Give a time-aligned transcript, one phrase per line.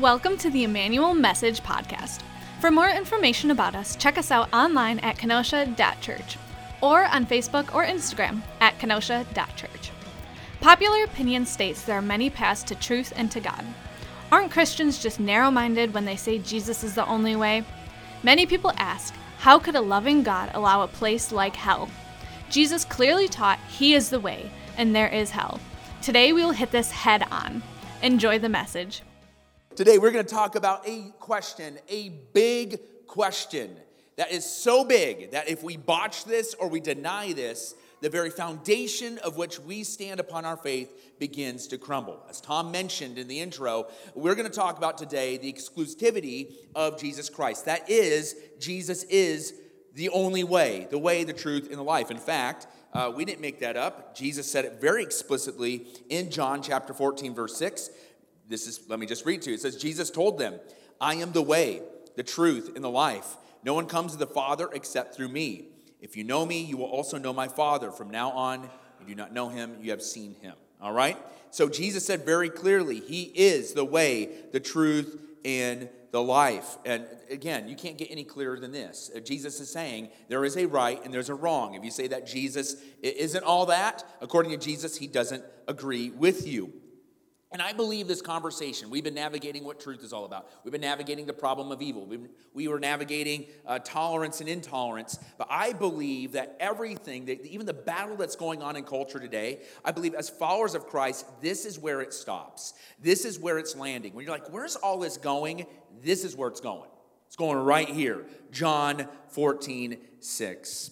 [0.00, 2.22] Welcome to the Emmanuel Message Podcast.
[2.60, 6.36] For more information about us, check us out online at kenosha.church
[6.82, 9.92] or on Facebook or Instagram at kenosha.church.
[10.60, 13.64] Popular opinion states there are many paths to truth and to God.
[14.32, 17.62] Aren't Christians just narrow minded when they say Jesus is the only way?
[18.24, 21.88] Many people ask, how could a loving God allow a place like hell?
[22.50, 25.60] Jesus clearly taught He is the way, and there is hell.
[26.02, 27.62] Today we will hit this head on.
[28.02, 29.02] Enjoy the message.
[29.76, 32.78] Today, we're going to talk about a question, a big
[33.08, 33.76] question
[34.14, 38.30] that is so big that if we botch this or we deny this, the very
[38.30, 42.24] foundation of which we stand upon our faith begins to crumble.
[42.30, 47.00] As Tom mentioned in the intro, we're going to talk about today the exclusivity of
[47.00, 47.64] Jesus Christ.
[47.64, 49.54] That is, Jesus is
[49.92, 52.12] the only way, the way, the truth, and the life.
[52.12, 54.14] In fact, uh, we didn't make that up.
[54.14, 57.90] Jesus said it very explicitly in John chapter 14, verse 6.
[58.48, 59.54] This is, let me just read to you.
[59.54, 60.60] It says, Jesus told them,
[61.00, 61.82] I am the way,
[62.16, 63.36] the truth, and the life.
[63.64, 65.68] No one comes to the Father except through me.
[66.00, 67.90] If you know me, you will also know my Father.
[67.90, 68.68] From now on,
[69.00, 70.54] you do not know him, you have seen him.
[70.80, 71.16] All right?
[71.50, 76.78] So Jesus said very clearly, He is the way, the truth, and the life.
[76.84, 79.10] And again, you can't get any clearer than this.
[79.14, 81.74] Uh, Jesus is saying there is a right and there's a wrong.
[81.74, 86.46] If you say that Jesus isn't all that, according to Jesus, He doesn't agree with
[86.46, 86.72] you.
[87.54, 90.50] And I believe this conversation, we've been navigating what truth is all about.
[90.64, 92.04] We've been navigating the problem of evil.
[92.52, 95.20] We were navigating uh, tolerance and intolerance.
[95.38, 99.60] But I believe that everything, that even the battle that's going on in culture today,
[99.84, 102.74] I believe as followers of Christ, this is where it stops.
[103.00, 104.14] This is where it's landing.
[104.14, 105.64] When you're like, where's all this going?
[106.02, 106.90] This is where it's going.
[107.28, 108.26] It's going right here.
[108.50, 110.90] John 14, 6.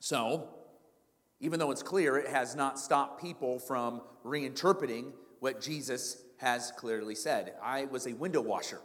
[0.00, 0.50] So,
[1.40, 7.14] even though it's clear, it has not stopped people from reinterpreting what Jesus has clearly
[7.14, 7.54] said.
[7.62, 8.80] I was a window washer.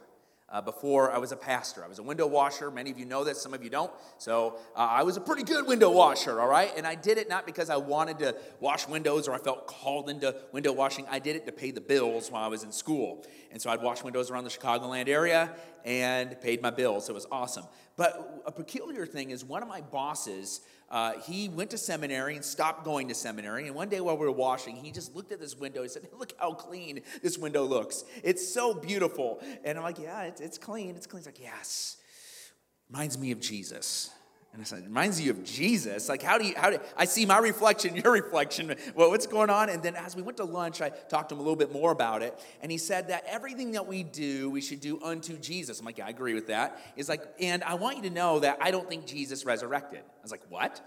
[0.52, 1.82] Uh, before I was a pastor.
[1.82, 2.70] I was a window washer.
[2.70, 3.90] Many of you know this, some of you don't.
[4.18, 6.70] So uh, I was a pretty good window washer, all right?
[6.76, 10.10] And I did it not because I wanted to wash windows or I felt called
[10.10, 11.06] into window washing.
[11.10, 13.24] I did it to pay the bills while I was in school.
[13.50, 15.54] And so I'd wash windows around the Chicagoland area
[15.84, 17.08] and paid my bills.
[17.08, 17.64] It was awesome.
[17.96, 20.60] But a peculiar thing is one of my bosses
[20.92, 23.66] uh, he went to seminary and stopped going to seminary.
[23.66, 25.82] And one day while we were washing, he just looked at this window.
[25.82, 28.04] He said, Look how clean this window looks.
[28.22, 29.40] It's so beautiful.
[29.64, 30.94] And I'm like, Yeah, it's, it's clean.
[30.94, 31.20] It's clean.
[31.20, 31.96] He's like, Yes.
[32.90, 34.10] Reminds me of Jesus.
[34.52, 36.10] And I said, it reminds you of Jesus.
[36.10, 39.48] Like, how do you, how do, I see my reflection, your reflection, well, what's going
[39.48, 39.70] on?
[39.70, 41.90] And then as we went to lunch, I talked to him a little bit more
[41.90, 42.38] about it.
[42.60, 45.80] And he said that everything that we do, we should do unto Jesus.
[45.80, 46.78] I'm like, yeah, I agree with that.
[46.96, 50.00] He's like, and I want you to know that I don't think Jesus resurrected.
[50.00, 50.82] I was like, what?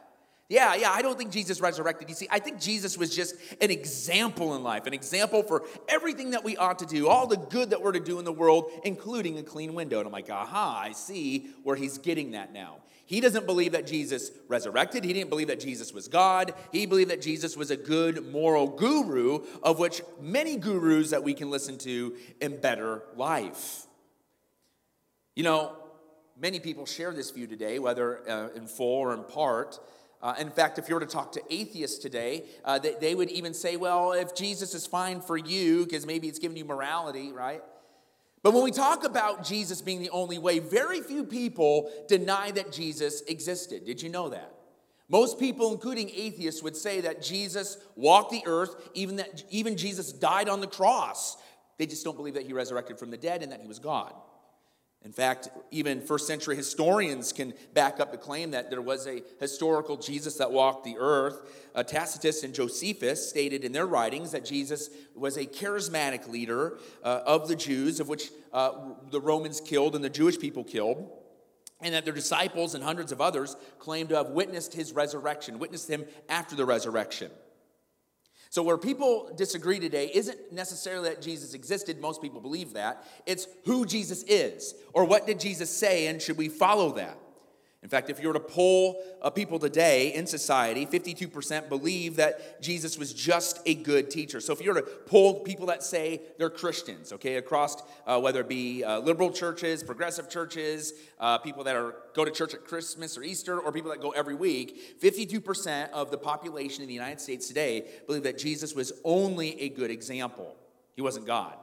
[0.47, 2.07] Yeah, yeah, I don't think Jesus resurrected.
[2.07, 6.31] You see, I think Jesus was just an example in life, an example for everything
[6.31, 8.69] that we ought to do, all the good that we're to do in the world,
[8.83, 9.97] including a clean window.
[9.97, 12.75] And I'm like, aha, I see where he's getting that now.
[13.05, 15.03] He doesn't believe that Jesus resurrected.
[15.03, 16.53] He didn't believe that Jesus was God.
[16.71, 21.35] He believed that Jesus was a good moral guru, of which many gurus that we
[21.35, 23.85] can listen to in better life.
[25.35, 25.75] You know,
[26.39, 29.79] many people share this view today, whether uh, in full or in part.
[30.21, 33.29] Uh, in fact, if you were to talk to atheists today, uh, they, they would
[33.29, 37.31] even say, well, if Jesus is fine for you, because maybe it's giving you morality,
[37.31, 37.61] right?
[38.45, 42.71] But when we talk about Jesus being the only way, very few people deny that
[42.71, 43.85] Jesus existed.
[43.85, 44.53] Did you know that?
[45.09, 50.13] Most people, including atheists, would say that Jesus walked the earth, even that even Jesus
[50.13, 51.37] died on the cross.
[51.79, 54.13] They just don't believe that he resurrected from the dead and that he was God.
[55.05, 59.21] In fact, even first century historians can back up the claim that there was a
[59.39, 61.41] historical Jesus that walked the earth.
[61.75, 67.21] Uh, Tacitus and Josephus stated in their writings that Jesus was a charismatic leader uh,
[67.27, 68.71] of the Jews, of which uh,
[69.11, 71.07] the Romans killed and the Jewish people killed,
[71.81, 75.87] and that their disciples and hundreds of others claimed to have witnessed his resurrection, witnessed
[75.87, 77.29] him after the resurrection.
[78.55, 83.05] So, where people disagree today isn't necessarily that Jesus existed, most people believe that.
[83.25, 87.17] It's who Jesus is, or what did Jesus say, and should we follow that?
[87.85, 92.59] In fact, if you were to poll uh, people today in society, 52% believe that
[92.59, 94.41] Jesus was just a good teacher.
[94.41, 97.77] So if you were to poll people that say they're Christians, okay, across
[98.07, 102.31] uh, whether it be uh, liberal churches, progressive churches, uh, people that are go to
[102.31, 106.81] church at Christmas or Easter, or people that go every week, 52% of the population
[106.81, 110.55] in the United States today believe that Jesus was only a good example.
[110.95, 111.55] He wasn't God.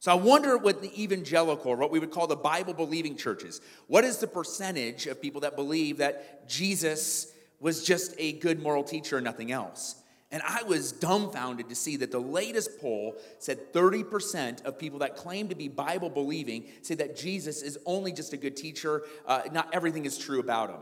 [0.00, 3.60] So I wonder what the evangelical, or what we would call the Bible believing churches,
[3.86, 7.30] what is the percentage of people that believe that Jesus
[7.60, 9.96] was just a good moral teacher and nothing else?
[10.30, 15.16] And I was dumbfounded to see that the latest poll said 30% of people that
[15.16, 19.42] claim to be Bible believing say that Jesus is only just a good teacher, uh,
[19.52, 20.80] not everything is true about him.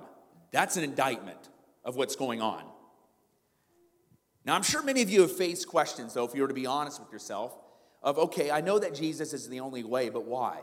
[0.52, 1.48] That's an indictment
[1.84, 2.62] of what's going on.
[4.44, 6.66] Now, I'm sure many of you have faced questions, though, if you were to be
[6.66, 7.58] honest with yourself,
[8.02, 10.60] of okay, I know that Jesus is the only way, but why?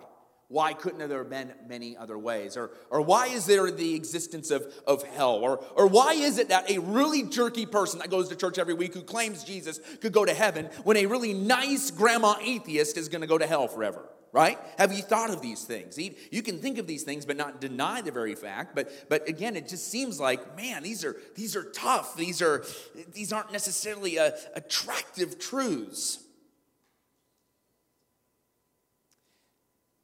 [0.48, 2.56] Why couldn't there have been many other ways?
[2.56, 5.38] Or, or why is there the existence of, of hell?
[5.38, 8.76] Or, or why is it that a really jerky person that goes to church every
[8.76, 13.10] week who claims Jesus could go to heaven when a really nice grandma atheist is
[13.10, 14.08] going to go to hell forever?
[14.32, 14.60] Right?
[14.78, 15.98] Have you thought of these things?
[15.98, 18.76] You can think of these things, but not deny the very fact.
[18.76, 22.18] But, but again, it just seems like, man, these are, these are tough.
[22.18, 22.66] These, are,
[23.14, 26.25] these aren't necessarily uh, attractive truths.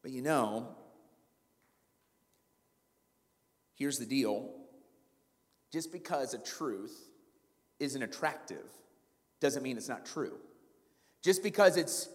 [0.01, 0.75] But you know,
[3.75, 4.53] here's the deal
[5.71, 6.98] just because a truth
[7.80, 8.65] isn't attractive
[9.39, 10.38] doesn't mean it's not true.
[11.24, 12.09] Just because it's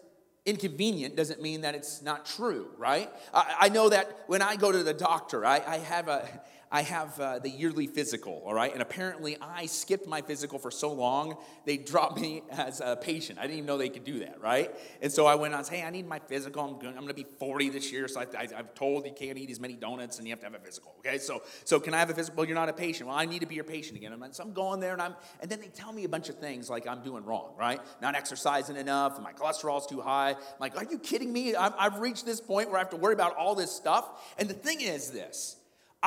[0.44, 3.10] inconvenient doesn't mean that it's not true, right?
[3.34, 6.28] I, I know that when I go to the doctor, I, I have a
[6.70, 8.72] I have uh, the yearly physical, all right?
[8.72, 13.38] And apparently I skipped my physical for so long, they dropped me as a patient.
[13.38, 14.74] I didn't even know they could do that, right?
[15.00, 16.64] And so I went on, hey, I need my physical.
[16.64, 19.38] I'm going, I'm going to be 40 this year, so I, have told you can't
[19.38, 21.18] eat as many donuts and you have to have a physical, okay?
[21.18, 22.38] So, so can I have a physical?
[22.38, 23.08] Well, you're not a patient.
[23.08, 24.12] Well, I need to be your patient again.
[24.32, 26.68] so I'm going there and I'm, and then they tell me a bunch of things
[26.68, 27.80] like I'm doing wrong, right?
[28.02, 30.30] Not exercising enough, my cholesterol's too high.
[30.30, 31.54] I'm like, are you kidding me?
[31.54, 34.34] i I've reached this point where I have to worry about all this stuff.
[34.38, 35.56] And the thing is this,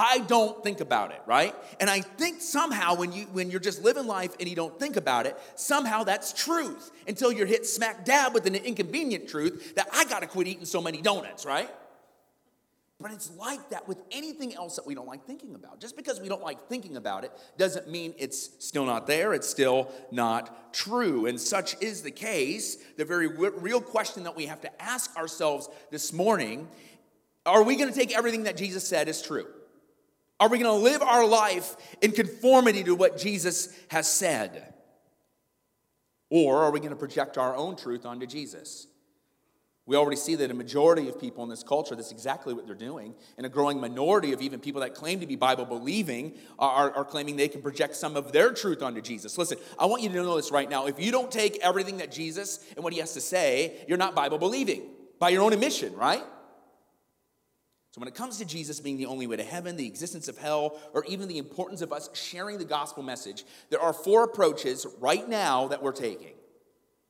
[0.01, 1.53] I don't think about it, right?
[1.81, 4.95] And I think somehow when you when you're just living life and you don't think
[4.95, 9.89] about it, somehow that's truth until you're hit smack dab with an inconvenient truth that
[9.91, 11.69] I got to quit eating so many donuts, right?
[13.01, 15.81] But it's like that with anything else that we don't like thinking about.
[15.81, 19.49] Just because we don't like thinking about it doesn't mean it's still not there, it's
[19.49, 21.25] still not true.
[21.25, 22.77] And such is the case.
[22.95, 26.69] The very real question that we have to ask ourselves this morning
[27.45, 29.47] are we going to take everything that Jesus said as true?
[30.39, 34.73] Are we going to live our life in conformity to what Jesus has said?
[36.29, 38.87] Or are we going to project our own truth onto Jesus?
[39.89, 42.75] We already see that a majority of people in this culture, that's exactly what they're
[42.75, 43.15] doing.
[43.37, 47.03] And a growing minority of even people that claim to be Bible believing are, are,
[47.03, 49.35] claiming they can project some of their truth onto Jesus.
[49.35, 50.85] Listen, I want you to know this right now.
[50.85, 54.13] If you don't take everything that Jesus and what he has to say, you're not
[54.13, 54.83] Bible believing
[55.17, 56.23] by your own admission, right?
[57.91, 60.37] So, when it comes to Jesus being the only way to heaven, the existence of
[60.37, 64.85] hell, or even the importance of us sharing the gospel message, there are four approaches
[64.99, 66.33] right now that we're taking.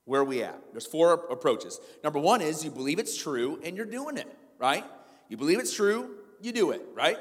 [0.05, 0.59] Where are we at?
[0.71, 1.79] There's four approaches.
[2.03, 4.27] Number one is you believe it's true and you're doing it,
[4.57, 4.85] right?
[5.27, 7.17] You believe it's true, you do it, right?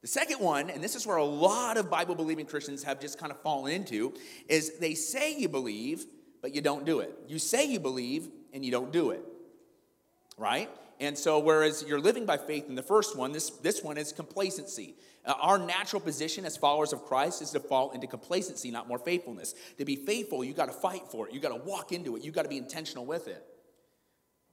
[0.00, 3.18] The second one, and this is where a lot of Bible believing Christians have just
[3.18, 4.12] kind of fallen into,
[4.48, 6.04] is they say you believe,
[6.42, 7.16] but you don't do it.
[7.28, 9.22] You say you believe and you don't do it,
[10.36, 10.68] right?
[11.00, 14.12] And so, whereas you're living by faith in the first one, this, this one is
[14.12, 14.94] complacency.
[15.24, 18.98] Uh, our natural position as followers of Christ is to fall into complacency, not more
[18.98, 19.54] faithfulness.
[19.78, 21.34] To be faithful, you got to fight for it.
[21.34, 22.22] You got to walk into it.
[22.22, 23.44] You got to be intentional with it.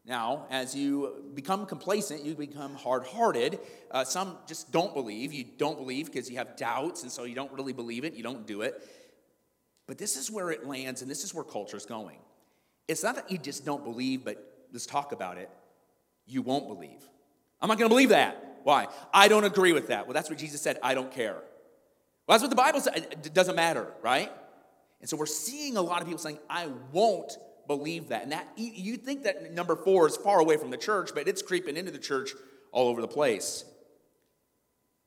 [0.04, 3.60] Now, as you become complacent, you become hard hearted.
[3.92, 5.32] Uh, some just don't believe.
[5.32, 8.14] You don't believe because you have doubts, and so you don't really believe it.
[8.14, 8.82] You don't do it.
[9.86, 12.18] But this is where it lands, and this is where culture is going.
[12.88, 15.52] It's not that you just don't believe, but let's talk about it
[16.32, 17.04] you won't believe.
[17.62, 18.60] I'm not going to believe that.
[18.64, 18.88] Why?
[19.14, 20.08] I don't agree with that.
[20.08, 20.80] Well, that's what Jesus said.
[20.82, 21.34] I don't care.
[22.28, 22.96] Well, that's what the Bible says.
[22.96, 24.32] It doesn't matter, right?
[25.02, 27.34] And so we're seeing a lot of people saying, I won't
[27.68, 28.24] believe that.
[28.24, 31.42] And that you think that number four is far away from the church, but it's
[31.42, 32.32] creeping into the church
[32.72, 33.66] all over the place.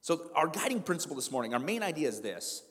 [0.01, 2.63] So, our guiding principle this morning, our main idea is this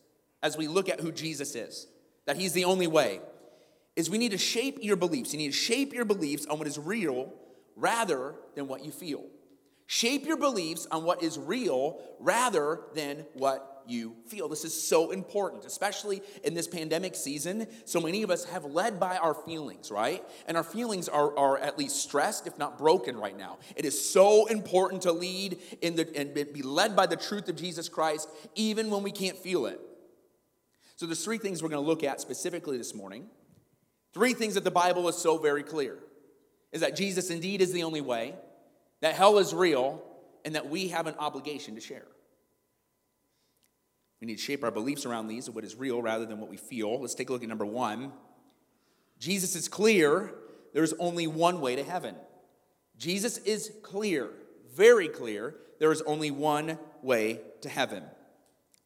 [0.44, 1.88] as we look at who Jesus is,
[2.26, 3.22] that he's the only way,
[3.96, 5.34] is we need to shape your beliefs.
[5.34, 7.34] You need to shape your beliefs on what is real
[7.76, 9.26] rather than what you feel.
[9.86, 14.48] Shape your beliefs on what is real rather than what you feel.
[14.48, 17.68] This is so important, especially in this pandemic season.
[17.86, 20.24] So many of us have led by our feelings, right?
[20.48, 23.58] And our feelings are, are at least stressed, if not broken, right now.
[23.76, 27.56] It is so important to lead in the and be led by the truth of
[27.56, 29.80] Jesus Christ, even when we can't feel it.
[30.96, 33.28] So there's three things we're going to look at specifically this morning.
[34.14, 35.98] Three things that the Bible is so very clear
[36.74, 38.36] is that Jesus indeed is the only way,
[39.00, 40.04] that hell is real,
[40.44, 42.06] and that we have an obligation to share.
[44.20, 46.50] We need to shape our beliefs around these of what is real rather than what
[46.50, 47.00] we feel.
[47.00, 48.12] Let's take a look at number one.
[49.20, 50.34] Jesus is clear
[50.74, 52.16] there's only one way to heaven.
[52.98, 54.30] Jesus is clear,
[54.76, 58.04] very clear, there is only one way to heaven.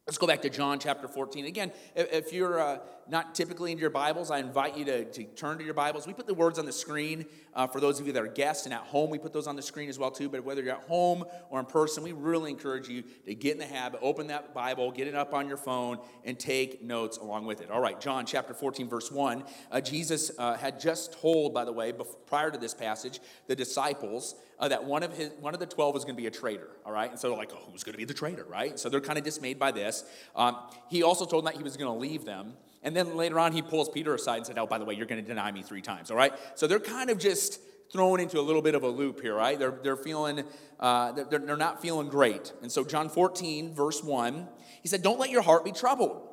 [0.06, 1.44] Let's go back to John chapter 14.
[1.44, 2.78] Again, if you're uh,
[3.10, 6.06] not typically into your Bibles, I invite you to, to turn to your Bibles.
[6.06, 8.66] We put the words on the screen uh, for those of you that are guests
[8.66, 9.10] and at home.
[9.10, 10.28] We put those on the screen as well too.
[10.28, 13.58] But whether you're at home or in person, we really encourage you to get in
[13.58, 17.46] the habit, open that Bible, get it up on your phone, and take notes along
[17.46, 17.70] with it.
[17.70, 19.44] All right, John chapter 14, verse 1.
[19.70, 23.56] Uh, Jesus uh, had just told, by the way, before, prior to this passage, the
[23.56, 26.30] disciples uh, that one of his one of the 12 was going to be a
[26.30, 26.68] traitor.
[26.84, 28.78] All right, and so they're like, oh, who's going to be the traitor, right?
[28.78, 30.04] So they're kind of dismayed by this.
[30.34, 30.56] Um,
[30.90, 32.54] he also told them that he was going to leave them.
[32.82, 35.06] And then later on, he pulls Peter aside and said, Oh, by the way, you're
[35.06, 36.32] going to deny me three times, all right?
[36.54, 37.60] So they're kind of just
[37.92, 39.58] thrown into a little bit of a loop here, right?
[39.58, 40.44] They're, they're feeling,
[40.78, 42.52] uh, they're, they're not feeling great.
[42.62, 44.46] And so, John 14, verse 1,
[44.82, 46.28] he said, Don't let your heart be troubled.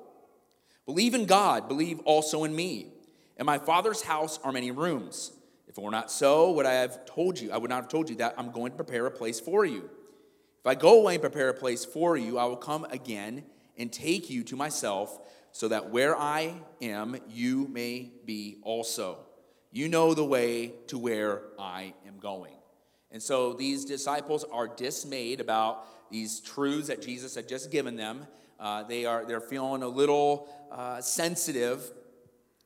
[0.85, 2.91] Believe in God, believe also in me.
[3.37, 5.31] In my Father's house are many rooms.
[5.67, 7.51] If it were not so, would I have told you?
[7.51, 9.89] I would not have told you that I'm going to prepare a place for you.
[10.59, 13.43] If I go away and prepare a place for you, I will come again
[13.77, 15.19] and take you to myself
[15.55, 19.19] so that where I am, you may be also.
[19.71, 22.55] You know the way to where I am going.
[23.09, 28.27] And so these disciples are dismayed about these truths that Jesus had just given them.
[28.59, 31.89] Uh, they are they're feeling a little uh, sensitive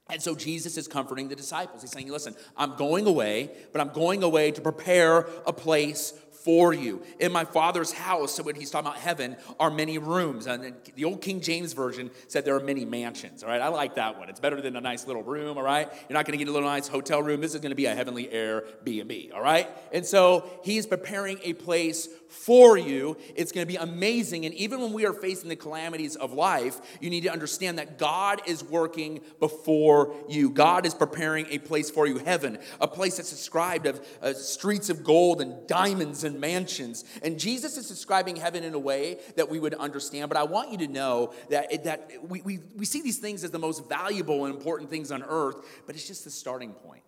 [0.10, 1.81] and so Jesus is comforting the disciples.
[1.81, 6.74] He's saying, Listen, I'm going away, but I'm going away to prepare a place for
[6.74, 7.01] you.
[7.19, 10.48] In my Father's house, so when he's talking about heaven, are many rooms.
[10.48, 13.43] And the old King James Version said there are many mansions.
[13.43, 14.29] All right, I like that one.
[14.29, 15.58] It's better than a nice little room.
[15.58, 17.41] All right, you're not going to get a little nice hotel room.
[17.41, 21.39] This is going to be a heavenly air B&B, All right, and so he's preparing
[21.43, 23.17] a place for you.
[23.36, 24.46] It's going to be amazing.
[24.46, 27.98] And even when we are facing the calamities of life, you need to understand that
[27.98, 30.51] God is working before you.
[30.51, 34.89] God is preparing a place for you, heaven, a place that's described of uh, streets
[34.89, 37.06] of gold and diamonds and mansions.
[37.24, 40.28] And Jesus is describing heaven in a way that we would understand.
[40.28, 43.52] But I want you to know that, that we, we, we see these things as
[43.52, 45.56] the most valuable and important things on earth,
[45.86, 47.04] but it's just the starting point,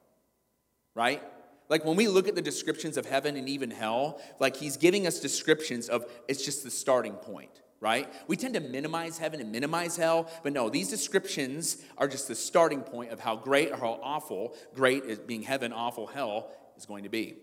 [0.95, 1.21] right?
[1.69, 5.07] Like when we look at the descriptions of heaven and even hell, like he's giving
[5.07, 8.11] us descriptions of it's just the starting point, right?
[8.27, 12.35] We tend to minimize heaven and minimize hell, but no, these descriptions are just the
[12.35, 16.85] starting point of how great or how awful, great is being heaven, awful hell is
[16.85, 17.37] going to be.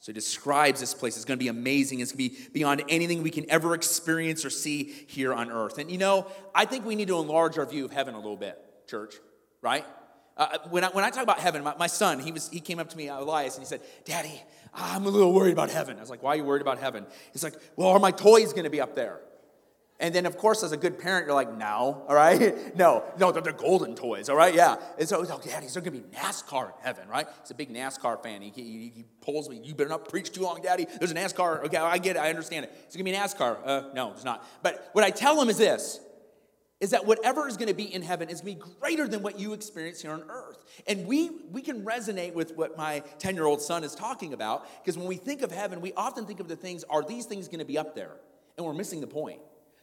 [0.00, 1.16] So he describes this place.
[1.16, 2.00] It's going to be amazing.
[2.00, 5.76] It's going to be beyond anything we can ever experience or see here on earth.
[5.76, 8.36] And you know, I think we need to enlarge our view of heaven a little
[8.36, 9.16] bit, church,
[9.60, 9.84] right?
[10.38, 12.78] Uh, when, I, when I talk about heaven, my, my, son, he, was, he came
[12.78, 14.42] up to me, Elias, and he said, Daddy,
[14.72, 15.98] I'm a little worried about heaven.
[15.98, 17.04] I was like, Why are you worried about heaven?
[17.34, 19.20] He's like, Well, are my toys going to be up there?
[20.00, 22.56] And then, of course, as a good parent, you're like, no, all right?
[22.76, 24.54] No, no, they're, they're golden toys, all right?
[24.54, 24.76] Yeah.
[24.98, 27.26] And so, oh, Daddy, is there going to be NASCAR in heaven, right?
[27.42, 28.40] He's a big NASCAR fan.
[28.40, 30.86] He, he, he, pulls me, you better not preach too long, Daddy.
[30.98, 31.64] There's a NASCAR.
[31.64, 32.20] Okay, I get it.
[32.20, 32.72] I understand it.
[32.72, 32.86] it.
[32.88, 33.58] Is it going to be NASCAR?
[33.64, 34.46] Uh, no, it's not.
[34.62, 36.00] But what I tell him is this
[36.80, 39.22] is that whatever is going to be in heaven is going to be greater than
[39.22, 40.64] what you experience here on earth.
[40.86, 44.66] And we, we can resonate with what my 10 year old son is talking about
[44.82, 47.48] because when we think of heaven, we often think of the things are these things
[47.48, 48.12] going to be up there?
[48.56, 49.40] And we're missing the point.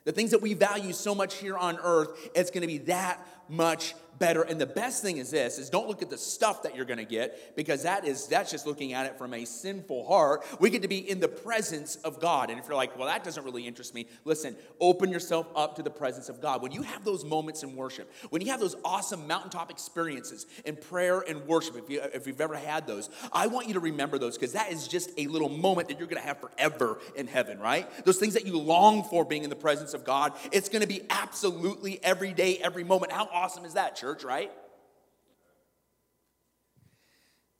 [0.08, 3.20] The things that we value so much here on earth, it's going to be that
[3.50, 4.41] much better.
[4.41, 6.97] And the best thing is this is don't look at the stuff that you're going
[6.97, 10.45] to get because that is that's just looking at it from a sinful heart.
[10.59, 12.50] We get to be in the presence of God.
[12.50, 15.83] And if you're like, well, that doesn't really interest me, listen, open yourself up to
[15.83, 16.62] the presence of God.
[16.62, 20.75] When you have those moments in worship, when you have those awesome mountaintop experiences in
[20.75, 24.17] prayer and worship, if, you, if you've ever had those, I want you to remember
[24.17, 27.27] those because that is just a little moment that you're going to have forever in
[27.27, 27.88] heaven, right?
[28.05, 30.88] Those things that you long for being in the presence of God, it's going to
[30.88, 33.12] be absolutely every day, every moment.
[33.12, 34.07] How awesome is that, church?
[34.08, 34.50] Church, right?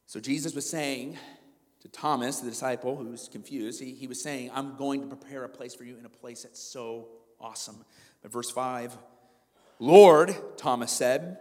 [0.06, 1.18] So Jesus was saying
[1.82, 5.44] to Thomas, the disciple who was confused, he, he was saying, I'm going to prepare
[5.44, 7.10] a place for you in a place that's so
[7.42, 7.84] awesome.
[8.22, 8.98] But verse 5,
[9.80, 11.38] Lord, Thomas said,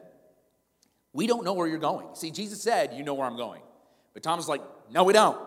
[1.13, 2.09] we don't know where you're going.
[2.15, 3.63] See, Jesus said, You know where I'm going.
[4.13, 5.39] But Thomas is like, No, we don't.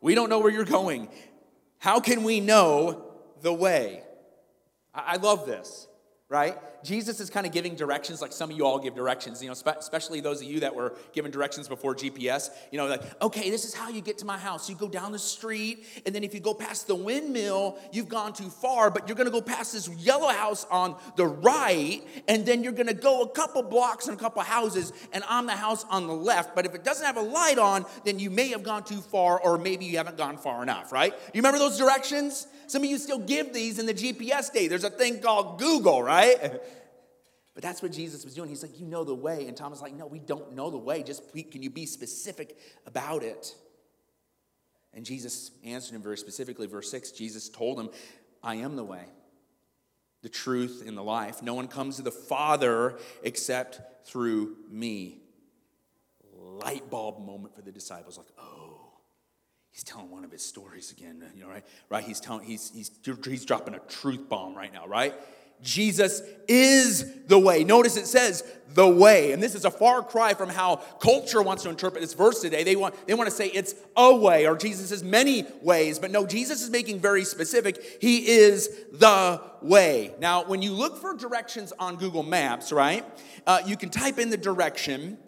[0.00, 1.08] We don't know where you're going.
[1.80, 3.04] How can we know
[3.40, 4.04] the way?
[4.94, 5.88] I, I love this,
[6.28, 6.56] right?
[6.82, 9.54] Jesus is kind of giving directions like some of you all give directions, you know,
[9.78, 12.50] especially those of you that were given directions before GPS.
[12.70, 14.68] You know, like, okay, this is how you get to my house.
[14.68, 18.32] You go down the street, and then if you go past the windmill, you've gone
[18.32, 22.44] too far, but you're going to go past this yellow house on the right, and
[22.44, 25.52] then you're going to go a couple blocks and a couple houses, and I'm the
[25.52, 26.54] house on the left.
[26.54, 29.40] But if it doesn't have a light on, then you may have gone too far,
[29.40, 31.12] or maybe you haven't gone far enough, right?
[31.32, 32.46] You remember those directions?
[32.66, 34.66] Some of you still give these in the GPS day.
[34.66, 36.60] There's a thing called Google, right?
[37.54, 38.48] But that's what Jesus was doing.
[38.48, 39.46] He's like, You know the way.
[39.46, 41.02] And Thomas like, No, we don't know the way.
[41.02, 42.56] Just can you be specific
[42.86, 43.54] about it?
[44.94, 46.66] And Jesus answered him very specifically.
[46.66, 47.90] Verse 6 Jesus told him,
[48.42, 49.04] I am the way,
[50.22, 51.42] the truth, and the life.
[51.42, 55.18] No one comes to the Father except through me.
[56.34, 58.92] Light bulb moment for the disciples, like, oh,
[59.70, 61.64] he's telling one of his stories again, you know, right?
[61.88, 62.04] Right?
[62.04, 62.90] He's telling, he's, he's,
[63.24, 65.14] he's dropping a truth bomb right now, right?
[65.62, 67.64] Jesus is the way.
[67.64, 69.32] Notice it says the way.
[69.32, 72.64] And this is a far cry from how culture wants to interpret this verse today.
[72.64, 75.98] They want, they want to say it's a way or Jesus is many ways.
[75.98, 77.98] But no, Jesus is making very specific.
[78.00, 80.14] He is the way.
[80.20, 83.04] Now, when you look for directions on Google Maps, right,
[83.46, 85.18] uh, you can type in the direction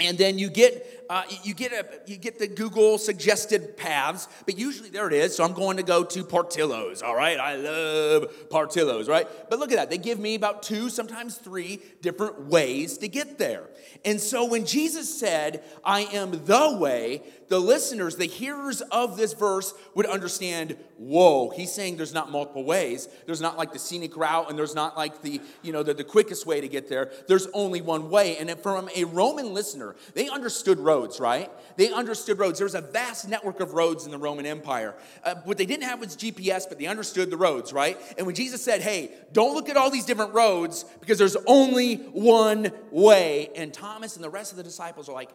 [0.00, 4.58] and then you get uh, you get a you get the Google suggested paths, but
[4.58, 5.34] usually there it is.
[5.34, 7.02] So I'm going to go to Portillo's.
[7.02, 9.08] All right, I love Portillo's.
[9.08, 9.90] Right, but look at that.
[9.90, 13.64] They give me about two, sometimes three different ways to get there.
[14.04, 19.32] And so when Jesus said, "I am the way," the listeners, the hearers of this
[19.32, 20.76] verse, would understand.
[20.98, 23.08] Whoa, he's saying there's not multiple ways.
[23.26, 26.04] There's not like the scenic route, and there's not like the you know the, the
[26.04, 27.12] quickest way to get there.
[27.28, 28.36] There's only one way.
[28.36, 31.50] And from a Roman listener, they understood roads right?
[31.76, 32.58] They understood roads.
[32.58, 34.94] There was a vast network of roads in the Roman Empire.
[35.24, 37.98] Uh, what they didn't have was GPS, but they understood the roads, right?
[38.16, 41.96] And when Jesus said, hey, don't look at all these different roads because there's only
[41.96, 45.30] one way, and Thomas and the rest of the disciples are like,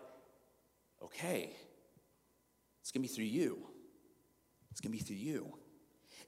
[1.03, 1.49] okay,
[2.81, 3.57] it's gonna be through you.
[4.69, 5.57] It's gonna be through you.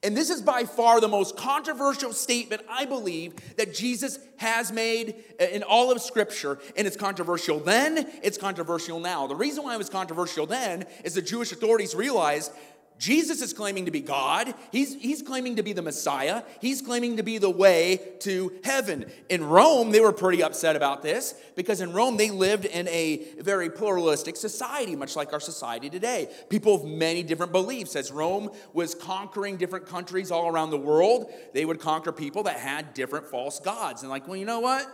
[0.01, 5.23] And this is by far the most controversial statement, I believe, that Jesus has made
[5.39, 6.57] uh, in all of Scripture.
[6.75, 9.27] And it's controversial then, it's controversial now.
[9.27, 12.51] The reason why it was controversial then is the Jewish authorities realized
[12.97, 14.53] Jesus is claiming to be God.
[14.71, 16.43] He's, he's claiming to be the Messiah.
[16.61, 19.05] He's claiming to be the way to heaven.
[19.29, 23.25] In Rome, they were pretty upset about this because in Rome, they lived in a
[23.39, 26.29] very pluralistic society, much like our society today.
[26.49, 27.95] People of many different beliefs.
[27.95, 32.59] As Rome was conquering different countries all around the world, they would conquer people that
[32.59, 34.03] had different false gods.
[34.03, 34.87] And, like, well, you know what?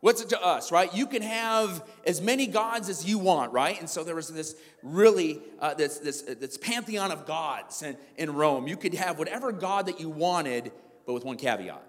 [0.00, 0.94] What's it to us, right?
[0.94, 3.78] You can have as many gods as you want, right?
[3.80, 7.96] And so there was this really uh, this, this, uh, this pantheon of gods in,
[8.16, 8.68] in Rome.
[8.68, 10.70] You could have whatever god that you wanted,
[11.06, 11.82] but with one caveat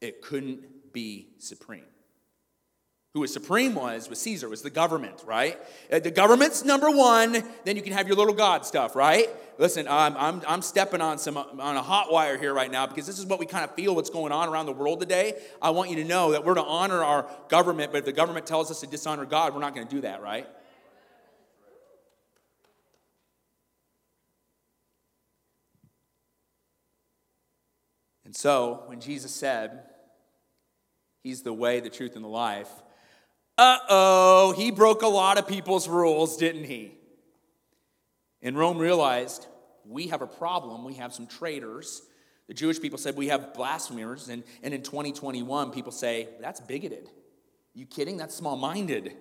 [0.00, 1.84] it couldn't be supreme
[3.12, 5.58] who was supreme was was caesar was the government right?
[5.92, 9.28] Uh, the government's number one then you can have your little god stuff right?
[9.58, 13.06] Listen i'm, I'm, I'm stepping on some on a hot wire here right now because
[13.06, 15.40] this is what we kind of feel what's going on around the world today.
[15.60, 18.46] I want you to know that we're to honor our government but if the government
[18.46, 20.46] tells us to dishonor god we're not going to do that right?
[28.24, 29.82] And so when jesus said
[31.24, 32.70] he's the way the truth and the life
[33.60, 36.94] uh oh, he broke a lot of people's rules, didn't he?
[38.40, 39.46] And Rome realized
[39.86, 40.82] we have a problem.
[40.82, 42.00] We have some traitors.
[42.48, 44.30] The Jewish people said we have blasphemers.
[44.30, 47.10] And, and in 2021, people say, that's bigoted.
[47.74, 48.16] You kidding?
[48.16, 49.14] That's small minded.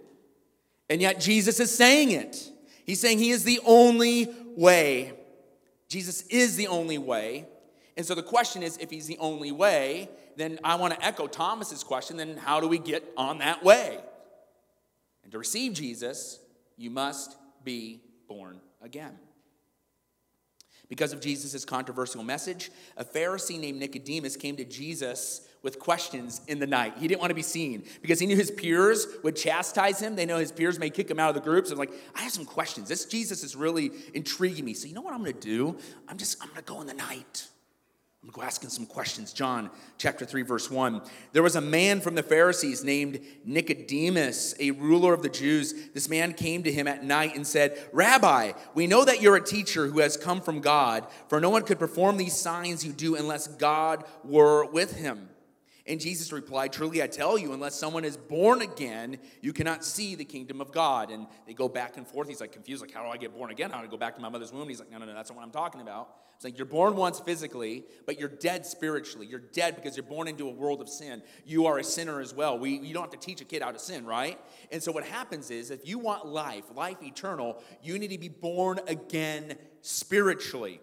[0.90, 2.50] And yet Jesus is saying it.
[2.86, 5.14] He's saying he is the only way.
[5.90, 7.46] Jesus is the only way.
[7.98, 11.28] And so the question is if he's the only way, then I want to echo
[11.28, 14.00] Thomas's question then how do we get on that way?
[15.30, 16.40] And to receive Jesus,
[16.76, 19.16] you must be born again.
[20.88, 26.58] Because of Jesus' controversial message, a Pharisee named Nicodemus came to Jesus with questions in
[26.58, 26.96] the night.
[26.98, 30.16] He didn't want to be seen because he knew his peers would chastise him.
[30.16, 31.68] They know his peers may kick him out of the group.
[31.68, 32.90] So, like, I have some questions.
[32.90, 34.74] This Jesus is really intriguing me.
[34.74, 35.78] So, you know what I'm going to do?
[36.08, 37.48] I'm just, I'm going to go in the night.
[38.22, 39.32] I'm going to go asking some questions.
[39.32, 41.02] John chapter 3, verse 1.
[41.32, 45.90] There was a man from the Pharisees named Nicodemus, a ruler of the Jews.
[45.94, 49.42] This man came to him at night and said, Rabbi, we know that you're a
[49.42, 53.16] teacher who has come from God, for no one could perform these signs you do
[53.16, 55.30] unless God were with him.
[55.90, 60.14] And Jesus replied, Truly I tell you, unless someone is born again, you cannot see
[60.14, 61.10] the kingdom of God.
[61.10, 62.30] And they go back and forth.
[62.30, 63.72] He's like confused, like, How do I get born again?
[63.72, 64.70] How do I go back to my mother's womb?
[64.70, 66.10] He's like, No, no, no, that's not what I'm talking about.
[66.36, 69.28] It's like you're born once physically, but you're dead spiritually.
[69.28, 71.22] You're dead because you're born into a world of sin.
[71.44, 72.58] You are a sinner as well.
[72.58, 74.40] We, you don't have to teach a kid how to sin, right?
[74.72, 78.30] And so what happens is if you want life, life eternal, you need to be
[78.30, 80.80] born again spiritually.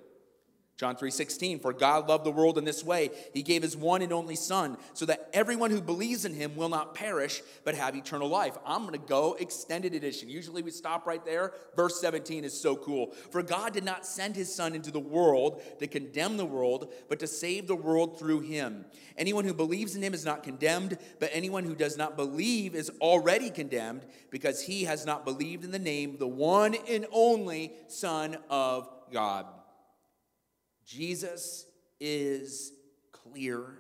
[0.77, 4.13] John 3:16 For God loved the world in this way he gave his one and
[4.13, 8.29] only son so that everyone who believes in him will not perish but have eternal
[8.29, 8.59] life.
[8.65, 10.29] I'm going to go extended edition.
[10.29, 11.55] Usually we stop right there.
[11.77, 13.13] Verse 17 is so cool.
[13.31, 17.21] For God did not send his son into the world to condemn the world but
[17.21, 18.85] to save the world through him.
[19.17, 22.91] Anyone who believes in him is not condemned, but anyone who does not believe is
[23.01, 28.37] already condemned because he has not believed in the name the one and only son
[28.51, 29.47] of God.
[30.87, 31.67] Jesus
[32.01, 32.73] is
[33.13, 33.79] clear.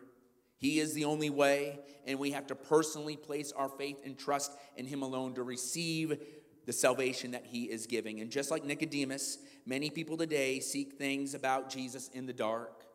[0.58, 4.52] He is the only way, and we have to personally place our faith and trust
[4.76, 6.18] in Him alone to receive
[6.66, 8.20] the salvation that He is giving.
[8.20, 12.86] And just like Nicodemus, many people today seek things about Jesus in the dark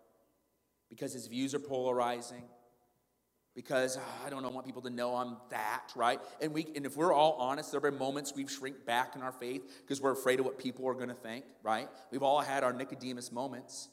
[0.92, 2.44] because his views are polarizing.
[3.56, 6.20] Because oh, I don't know, I want people to know I'm that, right?
[6.42, 9.22] And we, and if we're all honest, there have been moments we've shrink back in
[9.22, 11.90] our faith because we're afraid of what people are going to think, right?
[12.12, 13.90] We've all had our Nicodemus moments.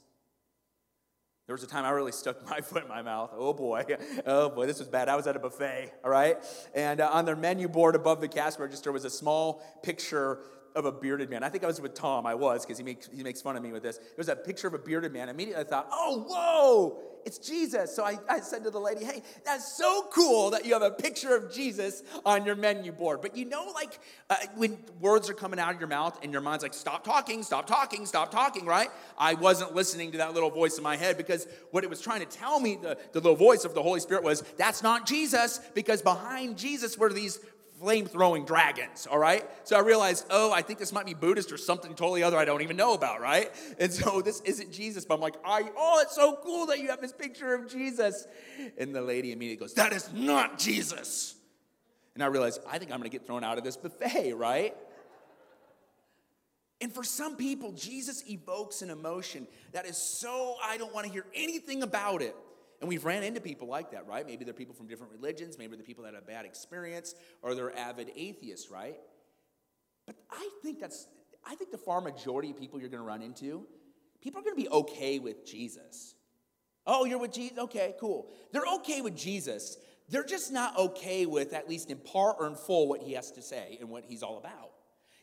[1.49, 3.31] There was a time I really stuck my foot in my mouth.
[3.33, 3.83] Oh boy,
[4.27, 5.09] oh boy, this was bad.
[5.09, 6.37] I was at a buffet, all right?
[6.75, 10.41] And uh, on their menu board above the cash register was a small picture
[10.75, 11.43] of a bearded man.
[11.43, 12.27] I think I was with Tom.
[12.27, 13.97] I was because he makes, he makes fun of me with this.
[13.97, 15.27] It was a picture of a bearded man.
[15.27, 17.95] Immediately I thought, oh, whoa, it's Jesus.
[17.95, 20.91] So I, I said to the lady, hey, that's so cool that you have a
[20.91, 23.21] picture of Jesus on your menu board.
[23.21, 26.41] But you know, like uh, when words are coming out of your mouth and your
[26.41, 28.89] mind's like, stop talking, stop talking, stop talking, right?
[29.17, 32.21] I wasn't listening to that little voice in my head because what it was trying
[32.21, 35.59] to tell me, the, the little voice of the Holy Spirit was, that's not Jesus
[35.73, 37.39] because behind Jesus were these
[37.79, 39.45] flame throwing dragons, all right?
[39.63, 42.45] So I realized, oh, I think this might be Buddhist or something totally other I
[42.45, 43.51] don't even know about, right?
[43.79, 46.89] And so this isn't Jesus, but I'm like, I, oh, it's so cool that you
[46.89, 48.27] have this picture of Jesus.
[48.77, 51.35] And the lady immediately goes, that is not Jesus.
[52.15, 54.75] And I realized, I think I'm gonna get thrown out of this buffet, right?
[56.81, 61.25] And for some people, Jesus evokes an emotion that is so, I don't wanna hear
[61.33, 62.35] anything about it.
[62.79, 64.25] And we've ran into people like that, right?
[64.25, 67.53] Maybe they're people from different religions, maybe they're people that had a bad experience, or
[67.53, 68.97] they're avid atheists, right?
[70.05, 71.07] But I think that's,
[71.45, 73.67] I think the far majority of people you're gonna run into,
[74.21, 76.15] people are gonna be okay with Jesus.
[76.87, 77.57] Oh, you're with Jesus?
[77.57, 78.31] Okay, cool.
[78.51, 79.77] They're okay with Jesus.
[80.07, 83.31] They're just not okay with, at least in part or in full, what he has
[83.33, 84.71] to say and what he's all about.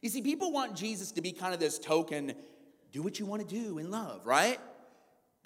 [0.02, 2.34] You see, people want Jesus to be kind of this token,
[2.92, 4.60] do what you want to do in love, right?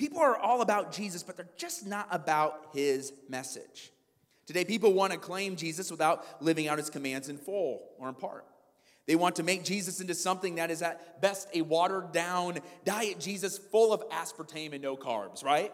[0.01, 3.93] People are all about Jesus, but they're just not about his message.
[4.47, 8.15] Today, people want to claim Jesus without living out his commands in full or in
[8.15, 8.47] part.
[9.07, 13.21] They want to make Jesus into something that is at best a watered down diet
[13.21, 15.71] Jesus full of aspartame and no carbs, right?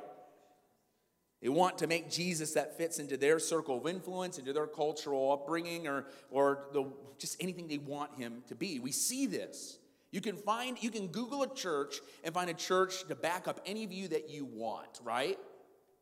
[1.41, 5.31] They want to make Jesus that fits into their circle of influence, into their cultural
[5.31, 8.81] upbringing, or, or the, just anything they want him to be.
[8.81, 9.79] We see this.
[10.17, 13.61] You can find, you can Google a church and find a church to back up
[13.67, 15.39] any view that you want, right?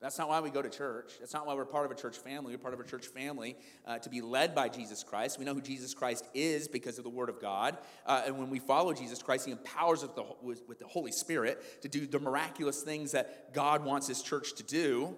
[0.01, 1.15] That's not why we go to church.
[1.19, 2.53] That's not why we're part of a church family.
[2.53, 5.37] We're part of a church family uh, to be led by Jesus Christ.
[5.37, 7.77] We know who Jesus Christ is because of the Word of God.
[8.07, 11.83] Uh, and when we follow Jesus Christ, He empowers us with with the Holy Spirit
[11.83, 15.17] to do the miraculous things that God wants His church to do.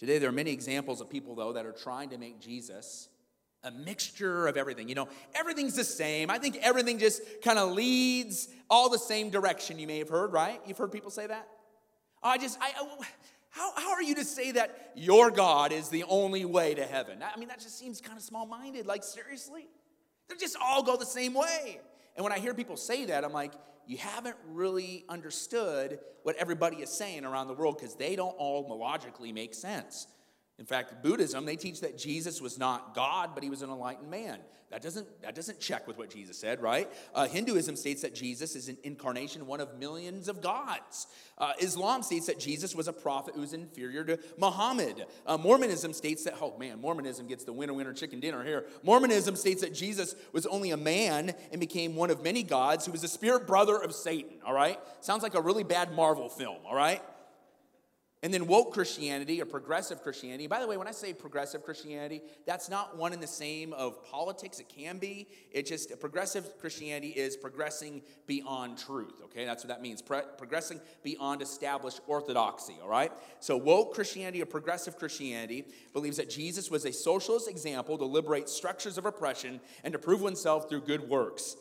[0.00, 3.08] Today, there are many examples of people, though, that are trying to make Jesus
[3.64, 4.88] a mixture of everything.
[4.88, 6.30] You know, everything's the same.
[6.30, 9.78] I think everything just kind of leads all the same direction.
[9.78, 10.60] You may have heard, right?
[10.66, 11.48] You've heard people say that.
[12.22, 12.72] I just, I,
[13.50, 17.18] how, how are you to say that your God is the only way to heaven?
[17.22, 18.86] I mean, that just seems kind of small minded.
[18.86, 19.66] Like, seriously?
[20.28, 21.80] They just all go the same way.
[22.16, 23.52] And when I hear people say that, I'm like,
[23.86, 28.66] you haven't really understood what everybody is saying around the world because they don't all
[28.78, 30.06] logically make sense.
[30.62, 34.08] In fact, Buddhism, they teach that Jesus was not God, but he was an enlightened
[34.08, 34.38] man.
[34.70, 36.88] That doesn't, that doesn't check with what Jesus said, right?
[37.16, 41.08] Uh, Hinduism states that Jesus is an incarnation, one of millions of gods.
[41.36, 45.04] Uh, Islam states that Jesus was a prophet who was inferior to Muhammad.
[45.26, 48.66] Uh, Mormonism states that, oh man, Mormonism gets the winner, winner, chicken dinner here.
[48.84, 52.92] Mormonism states that Jesus was only a man and became one of many gods who
[52.92, 54.78] was the spirit brother of Satan, all right?
[55.00, 57.02] Sounds like a really bad Marvel film, all right?
[58.24, 60.46] And then woke Christianity or progressive Christianity.
[60.46, 64.04] By the way, when I say progressive Christianity, that's not one and the same of
[64.04, 64.60] politics.
[64.60, 65.26] It can be.
[65.50, 69.20] It just progressive Christianity is progressing beyond truth.
[69.24, 70.02] Okay, that's what that means.
[70.02, 72.76] Pro- progressing beyond established orthodoxy.
[72.80, 73.10] All right.
[73.40, 78.48] So woke Christianity or progressive Christianity believes that Jesus was a socialist example to liberate
[78.48, 81.56] structures of oppression and to prove oneself through good works.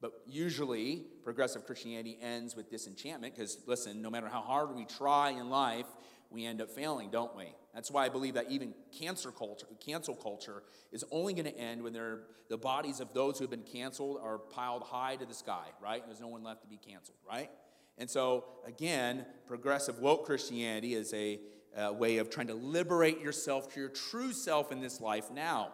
[0.00, 5.30] But usually, progressive Christianity ends with disenchantment because, listen, no matter how hard we try
[5.30, 5.86] in life,
[6.30, 7.52] we end up failing, don't we?
[7.74, 11.82] That's why I believe that even cancer culture, cancel culture is only going to end
[11.82, 15.66] when the bodies of those who have been canceled are piled high to the sky,
[15.82, 16.02] right?
[16.06, 17.50] There's no one left to be canceled, right?
[17.98, 21.40] And so, again, progressive woke Christianity is a,
[21.76, 25.72] a way of trying to liberate yourself to your true self in this life now.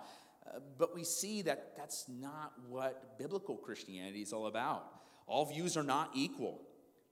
[0.79, 4.85] But we see that that's not what biblical Christianity is all about.
[5.27, 6.63] All views are not equal.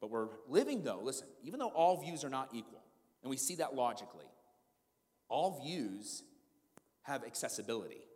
[0.01, 2.83] But we're living, though, listen, even though all views are not equal,
[3.23, 4.27] and we see that logically,
[5.29, 6.23] all views
[7.03, 8.07] have accessibility.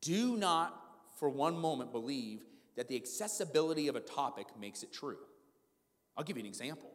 [0.00, 0.74] Do not
[1.18, 2.44] for one moment believe
[2.76, 5.18] that the accessibility of a topic makes it true.
[6.16, 6.90] I'll give you an example.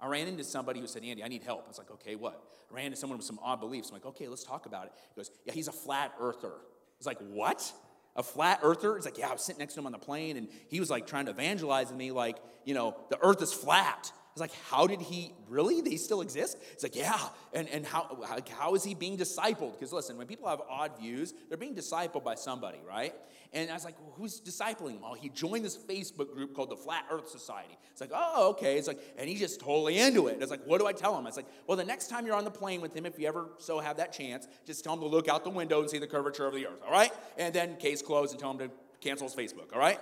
[0.00, 1.64] I ran into somebody who said, Andy, I need help.
[1.64, 2.42] I was like, okay, what?
[2.70, 3.88] I ran into someone with some odd beliefs.
[3.88, 4.92] I'm like, okay, let's talk about it.
[5.14, 6.52] He goes, yeah, he's a flat earther.
[6.52, 7.72] I was like, what?
[8.14, 8.96] A flat earther?
[8.96, 10.90] It's like, yeah, I was sitting next to him on the plane and he was
[10.90, 14.12] like trying to evangelize me, like, you know, the earth is flat.
[14.36, 15.80] I was like, how did he really?
[15.80, 16.58] They still exist?
[16.72, 17.18] It's like, yeah.
[17.54, 18.18] And, and how,
[18.50, 19.72] how is he being discipled?
[19.72, 23.14] Because listen, when people have odd views, they're being discipled by somebody, right?
[23.54, 25.00] And I was like, well, who's discipling him?
[25.02, 27.78] Oh, he joined this Facebook group called the Flat Earth Society.
[27.92, 28.76] It's like, oh, okay.
[28.76, 30.36] It's like, and he's just totally into it.
[30.42, 31.26] It's like, what do I tell him?
[31.26, 33.46] It's like, well, the next time you're on the plane with him, if you ever
[33.56, 36.06] so have that chance, just tell him to look out the window and see the
[36.06, 37.12] curvature of the earth, all right?
[37.38, 38.70] And then case closed and tell him to
[39.00, 39.98] cancel his Facebook, all right?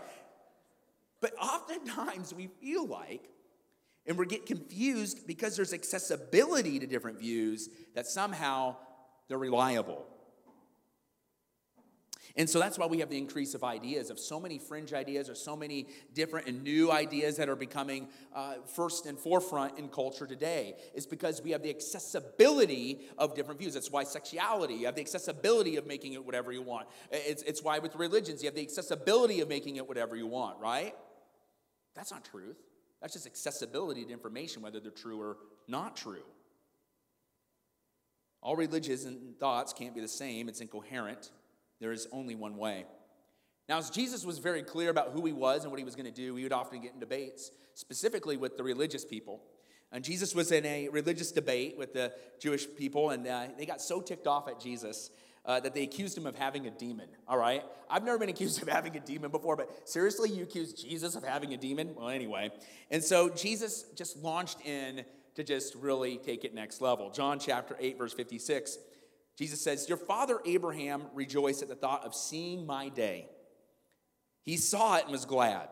[1.20, 3.30] But oftentimes we feel like,
[4.06, 8.76] and we get confused because there's accessibility to different views that somehow
[9.28, 10.06] they're reliable.
[12.36, 15.30] And so that's why we have the increase of ideas, of so many fringe ideas,
[15.30, 19.88] or so many different and new ideas that are becoming uh, first and forefront in
[19.88, 20.74] culture today.
[20.94, 23.74] Is because we have the accessibility of different views.
[23.74, 26.88] That's why sexuality, you have the accessibility of making it whatever you want.
[27.12, 30.58] It's, it's why with religions, you have the accessibility of making it whatever you want,
[30.58, 30.94] right?
[31.94, 32.56] That's not truth.
[33.04, 35.36] That's just accessibility to information, whether they're true or
[35.68, 36.22] not true.
[38.40, 41.30] All religions and thoughts can't be the same, it's incoherent.
[41.80, 42.86] There is only one way.
[43.68, 46.06] Now, as Jesus was very clear about who he was and what he was going
[46.06, 49.42] to do, we would often get in debates, specifically with the religious people.
[49.92, 53.82] And Jesus was in a religious debate with the Jewish people, and uh, they got
[53.82, 55.10] so ticked off at Jesus
[55.46, 57.08] uh, that they accused him of having a demon.
[57.28, 57.62] All right?
[57.90, 61.24] I've never been accused of having a demon before, but seriously, you accuse Jesus of
[61.24, 61.94] having a demon?
[61.94, 62.50] Well, anyway.
[62.90, 65.04] And so Jesus just launched in
[65.34, 67.10] to just really take it next level.
[67.10, 68.78] John chapter 8, verse 56
[69.36, 73.28] Jesus says, Your father Abraham rejoiced at the thought of seeing my day.
[74.42, 75.68] He saw it and was glad.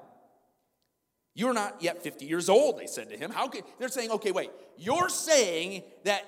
[1.34, 3.30] You're not yet 50 years old, they said to him.
[3.30, 6.22] How could they're saying, okay, wait, you're saying that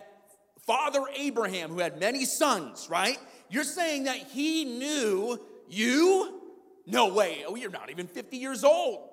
[0.67, 3.19] Father Abraham, who had many sons, right?
[3.51, 6.41] You're saying that he knew you?
[6.87, 7.45] No way.
[7.47, 9.09] Oh, you're not even 50 years old.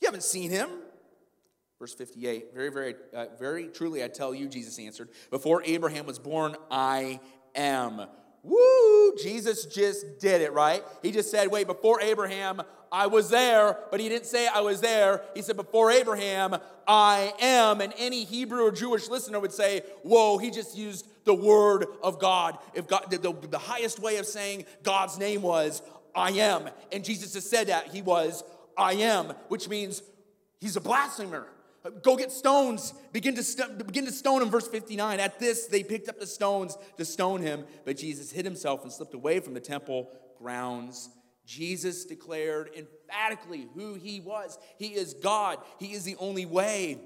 [0.00, 0.68] You haven't seen him.
[1.78, 6.18] Verse 58, very, very, uh, very truly I tell you, Jesus answered, before Abraham was
[6.18, 7.20] born, I
[7.54, 8.06] am.
[8.42, 9.14] Woo!
[9.22, 10.82] Jesus just did it, right?
[11.02, 12.62] He just said, wait, before Abraham,
[12.96, 15.20] I was there, but he didn't say I was there.
[15.34, 16.56] He said, before Abraham,
[16.88, 17.82] I am.
[17.82, 22.18] And any Hebrew or Jewish listener would say, whoa, he just used the word of
[22.18, 22.56] God.
[22.72, 25.82] If God, the, the, the highest way of saying God's name was,
[26.14, 26.70] I am.
[26.90, 27.88] And Jesus has said that.
[27.88, 28.42] He was,
[28.78, 30.02] I am, which means
[30.58, 31.48] he's a blasphemer.
[32.02, 32.94] Go get stones.
[33.12, 34.48] Begin to, st- begin to stone him.
[34.48, 35.20] Verse 59.
[35.20, 38.90] At this, they picked up the stones to stone him, but Jesus hid himself and
[38.90, 41.10] slipped away from the temple grounds.
[41.46, 44.58] Jesus declared emphatically who he was.
[44.78, 46.98] He is God, he is the only way.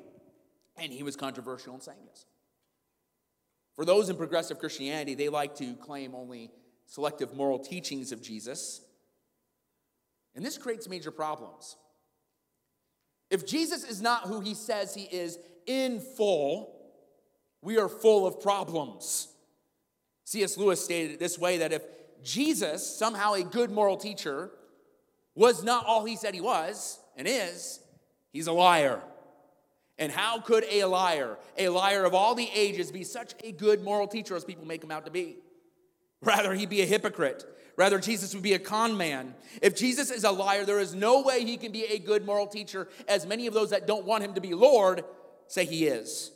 [0.76, 2.26] And he was controversial in saying this.
[3.76, 6.50] For those in progressive Christianity, they like to claim only
[6.87, 8.81] selective moral teachings of Jesus.
[10.35, 11.76] And this creates major problems.
[13.31, 16.81] If Jesus is not who he says he is in full,
[17.62, 19.29] we are full of problems.
[20.24, 20.57] C.S.
[20.57, 21.83] Lewis stated it this way that if
[22.24, 24.50] Jesus, somehow a good moral teacher,
[25.35, 27.80] was not all he said he was and is,
[28.33, 29.00] he's a liar.
[29.98, 33.83] And how could a liar, a liar of all the ages, be such a good
[33.83, 35.37] moral teacher as people make him out to be?
[36.22, 37.44] Rather, he be a hypocrite.
[37.76, 39.35] Rather, Jesus would be a con man.
[39.62, 42.46] If Jesus is a liar, there is no way he can be a good moral
[42.46, 45.04] teacher, as many of those that don't want him to be Lord
[45.46, 46.30] say he is.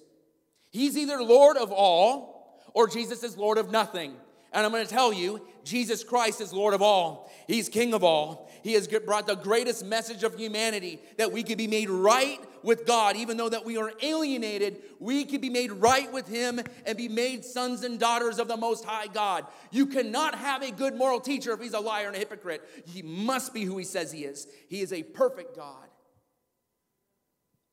[0.70, 4.14] He's either Lord of all or Jesus is Lord of nothing.
[4.55, 7.31] And I'm going to tell you, Jesus Christ is Lord of all.
[7.49, 8.49] He's King of all.
[8.62, 12.87] He has brought the greatest message of humanity that we could be made right with
[12.87, 16.97] God, even though that we are alienated, we can be made right with Him and
[16.97, 19.45] be made sons and daughters of the Most High God.
[19.71, 22.62] You cannot have a good moral teacher if he's a liar and a hypocrite.
[22.87, 24.47] He must be who he says he is.
[24.69, 25.88] He is a perfect God.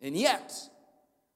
[0.02, 0.52] And yet,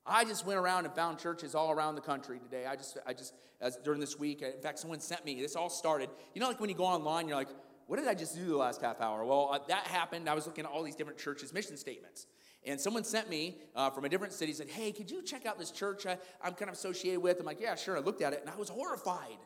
[0.05, 2.65] I just went around and found churches all around the country today.
[2.65, 5.69] I just, I just, as during this week, in fact, someone sent me, this all
[5.69, 6.09] started.
[6.33, 7.49] You know, like when you go online, you're like,
[7.87, 9.25] what did I just do the last half hour?
[9.25, 10.29] Well, uh, that happened.
[10.29, 12.27] I was looking at all these different churches' mission statements.
[12.65, 15.59] And someone sent me uh, from a different city, said, hey, could you check out
[15.59, 17.39] this church I, I'm kind of associated with?
[17.39, 17.97] I'm like, yeah, sure.
[17.97, 19.37] I looked at it and I was horrified.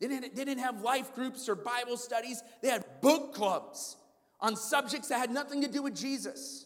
[0.00, 3.96] They didn't, they didn't have life groups or Bible studies, they had book clubs
[4.40, 6.63] on subjects that had nothing to do with Jesus.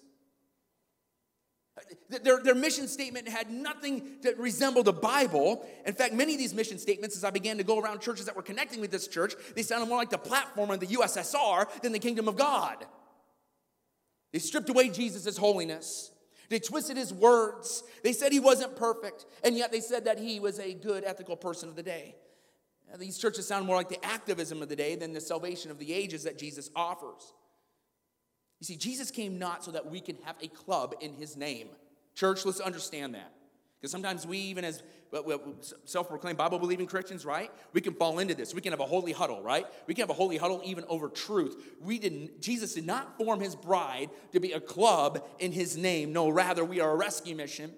[2.08, 5.66] Their, their mission statement had nothing that resembled the Bible.
[5.86, 8.36] In fact, many of these mission statements, as I began to go around churches that
[8.36, 11.92] were connecting with this church, they sounded more like the platform of the USSR than
[11.92, 12.84] the kingdom of God.
[14.32, 16.10] They stripped away Jesus' holiness.
[16.48, 17.82] They twisted his words.
[18.02, 21.36] They said he wasn't perfect, and yet they said that he was a good, ethical
[21.36, 22.14] person of the day.
[22.90, 25.78] Now, these churches sound more like the activism of the day than the salvation of
[25.78, 27.34] the ages that Jesus offers.
[28.60, 31.68] You see, Jesus came not so that we can have a club in his name.
[32.14, 33.32] Church, let's understand that.
[33.80, 34.82] Because sometimes we, even as
[35.84, 37.50] self proclaimed Bible believing Christians, right?
[37.72, 38.52] We can fall into this.
[38.52, 39.66] We can have a holy huddle, right?
[39.86, 41.76] We can have a holy huddle even over truth.
[41.80, 46.12] We didn't, Jesus did not form his bride to be a club in his name.
[46.12, 47.72] No, rather, we are a rescue mission.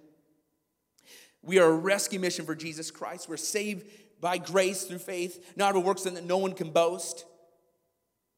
[1.42, 3.28] We are a rescue mission for Jesus Christ.
[3.28, 3.86] We're saved
[4.20, 7.24] by grace through faith, not of works in that no one can boast.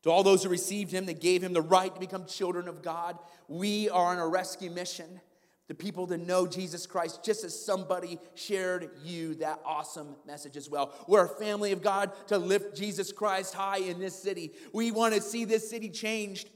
[0.03, 2.83] To all those who received him, that gave him the right to become children of
[2.83, 3.19] God.
[3.49, 5.21] We are on a rescue mission
[5.69, 10.69] the people to know Jesus Christ, just as somebody shared you that awesome message as
[10.69, 10.93] well.
[11.09, 14.53] We're a family of God to lift Jesus Christ high in this city.
[14.75, 16.51] We want to see this city changed.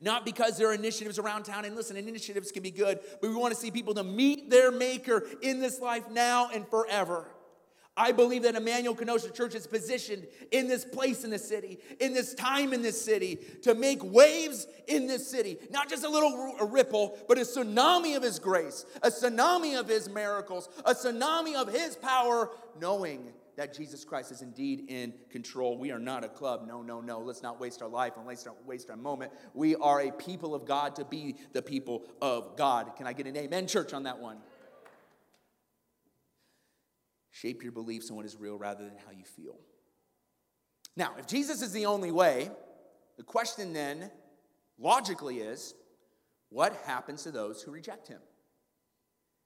[0.00, 3.34] Not because there are initiatives around town, and listen, initiatives can be good, but we
[3.34, 7.26] want to see people to meet their Maker in this life now and forever.
[7.98, 12.14] I believe that Emmanuel Kenosha Church is positioned in this place in the city, in
[12.14, 15.58] this time in this city, to make waves in this city.
[15.70, 20.08] Not just a little ripple, but a tsunami of His grace, a tsunami of His
[20.08, 25.76] miracles, a tsunami of His power, knowing that Jesus Christ is indeed in control.
[25.76, 26.64] We are not a club.
[26.68, 27.18] No, no, no.
[27.18, 29.32] Let's not waste our life and let's not waste our moment.
[29.52, 32.94] We are a people of God to be the people of God.
[32.96, 34.36] Can I get an amen, church, on that one?
[37.40, 39.60] Shape your beliefs on what is real rather than how you feel.
[40.96, 42.50] Now, if Jesus is the only way,
[43.16, 44.10] the question then
[44.76, 45.74] logically is
[46.48, 48.18] what happens to those who reject him?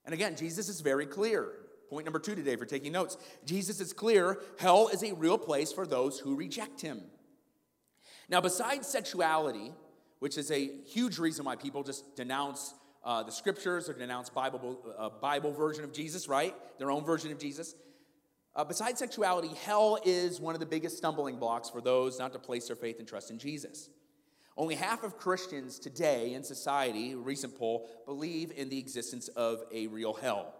[0.06, 1.52] And again, Jesus is very clear.
[1.90, 3.18] Point number two today for taking notes.
[3.44, 7.02] Jesus is clear hell is a real place for those who reject him.
[8.26, 9.72] Now, besides sexuality,
[10.18, 12.72] which is a huge reason why people just denounce
[13.04, 16.54] uh, the scriptures or denounce Bible, uh, Bible version of Jesus, right?
[16.78, 17.74] Their own version of Jesus.
[18.54, 22.38] Uh, besides sexuality, hell is one of the biggest stumbling blocks for those not to
[22.38, 23.88] place their faith and trust in Jesus.
[24.56, 29.62] Only half of Christians today in society, a recent poll, believe in the existence of
[29.72, 30.54] a real hell.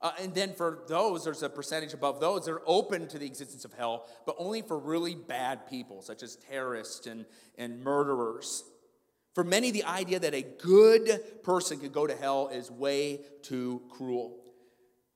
[0.00, 3.26] Uh, and then for those, there's a percentage above those that are open to the
[3.26, 7.24] existence of hell, but only for really bad people, such as terrorists and,
[7.56, 8.64] and murderers.
[9.34, 13.82] For many, the idea that a good person could go to hell is way too
[13.88, 14.38] cruel.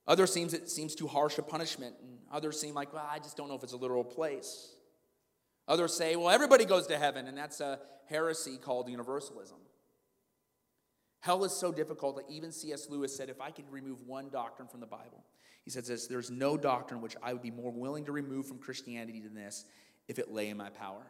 [0.07, 3.37] Others seems it seems too harsh a punishment, and others seem like, well, I just
[3.37, 4.75] don't know if it's a literal place.
[5.69, 9.59] Others say, well, everybody goes to heaven, and that's a heresy called universalism.
[11.21, 12.89] Hell is so difficult that even C.S.
[12.89, 15.25] Lewis said, if I could remove one doctrine from the Bible,
[15.65, 18.59] he says this there's no doctrine which I would be more willing to remove from
[18.59, 19.65] Christianity than this
[20.07, 21.03] if it lay in my power.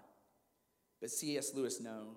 [1.02, 1.52] But C.S.
[1.54, 2.16] Lewis, no,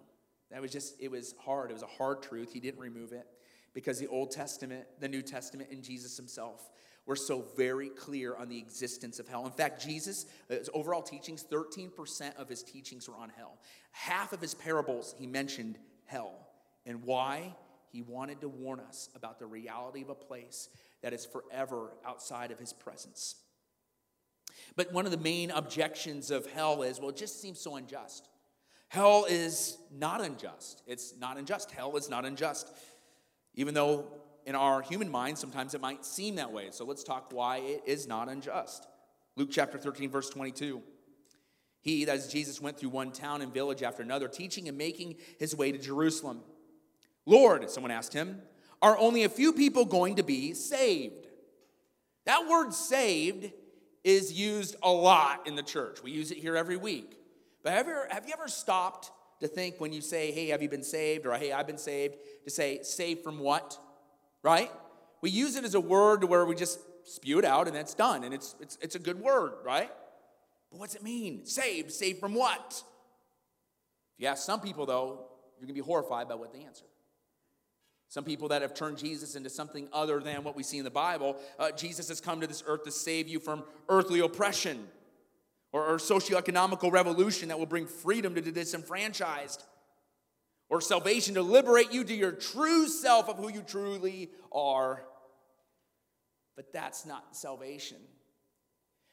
[0.52, 1.70] that was just, it was hard.
[1.70, 2.52] It was a hard truth.
[2.54, 3.28] He didn't remove it
[3.74, 6.70] because the Old Testament, the New Testament, and Jesus himself
[7.06, 9.46] were so very clear on the existence of hell.
[9.46, 10.26] In fact, Jesus,
[10.74, 13.58] overall teachings, 13% of his teachings were on hell.
[13.92, 16.48] Half of his parables, he mentioned hell.
[16.86, 17.56] And why?
[17.92, 20.70] He wanted to warn us about the reality of a place
[21.02, 23.36] that is forever outside of his presence.
[24.76, 28.28] But one of the main objections of hell is well, it just seems so unjust.
[28.90, 30.82] Hell is not unjust.
[30.88, 31.72] It's not unjust.
[31.72, 32.70] Hell is not unjust.
[33.54, 34.08] Even though
[34.46, 36.70] in our human mind, sometimes it might seem that way.
[36.72, 38.88] So let's talk why it is not unjust.
[39.36, 40.82] Luke chapter 13, verse 22.
[41.82, 45.16] He, that is Jesus, went through one town and village after another, teaching and making
[45.38, 46.42] his way to Jerusalem.
[47.26, 48.42] Lord, someone asked him,
[48.82, 51.28] are only a few people going to be saved?
[52.26, 53.52] That word saved
[54.04, 56.02] is used a lot in the church.
[56.02, 57.19] We use it here every week.
[57.64, 60.62] But have you, ever, have you ever stopped to think when you say, hey, have
[60.62, 61.26] you been saved?
[61.26, 63.78] Or hey, I've been saved, to say, saved from what?
[64.44, 64.72] Right?
[65.22, 68.24] We use it as a word where we just spew it out and that's done.
[68.24, 69.92] And it's, it's, it's a good word, right?
[70.72, 71.46] But what's it mean?
[71.46, 71.92] Saved.
[71.92, 72.84] Saved from what?
[74.16, 75.26] If you ask some people, though,
[75.58, 76.86] you're going to be horrified by what they answer.
[78.08, 80.90] Some people that have turned Jesus into something other than what we see in the
[80.90, 81.38] Bible.
[81.60, 84.88] Uh, Jesus has come to this earth to save you from earthly oppression
[85.72, 89.64] or, or socioeconomical revolution that will bring freedom to the disenfranchised,
[90.70, 95.04] or salvation to liberate you to your true self of who you truly are.
[96.56, 97.98] But that's not salvation.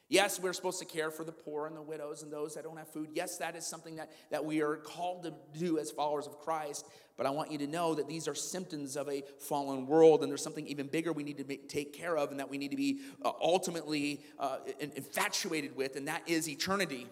[0.09, 2.77] Yes, we're supposed to care for the poor and the widows and those that don't
[2.77, 3.09] have food.
[3.13, 6.85] Yes, that is something that, that we are called to do as followers of Christ.
[7.17, 10.31] But I want you to know that these are symptoms of a fallen world, and
[10.31, 12.71] there's something even bigger we need to make, take care of, and that we need
[12.71, 17.07] to be uh, ultimately uh, infatuated with, and that is eternity.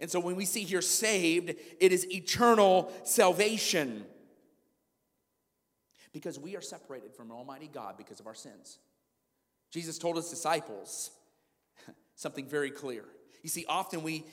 [0.00, 4.06] And so when we see here saved, it is eternal salvation.
[6.12, 8.78] Because we are separated from Almighty God because of our sins.
[9.70, 11.12] Jesus told his disciples
[12.22, 13.04] something very clear.
[13.42, 14.24] You see, often we,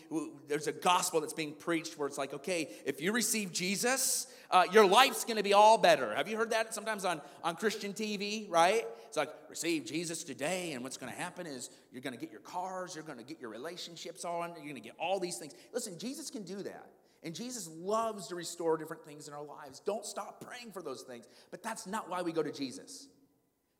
[0.47, 4.65] there's a gospel that's being preached where it's like, okay, if you receive Jesus, uh,
[4.71, 6.13] your life's gonna be all better.
[6.13, 8.85] Have you heard that sometimes on, on Christian TV, right?
[9.07, 12.93] It's like, receive Jesus today, and what's gonna happen is you're gonna get your cars,
[12.93, 15.55] you're gonna get your relationships on, you're gonna get all these things.
[15.73, 16.91] Listen, Jesus can do that.
[17.23, 19.81] And Jesus loves to restore different things in our lives.
[19.81, 21.25] Don't stop praying for those things.
[21.51, 23.09] But that's not why we go to Jesus.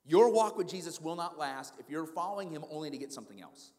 [0.06, 3.40] Your walk with Jesus will not last if you're following him only to get something
[3.42, 3.72] else.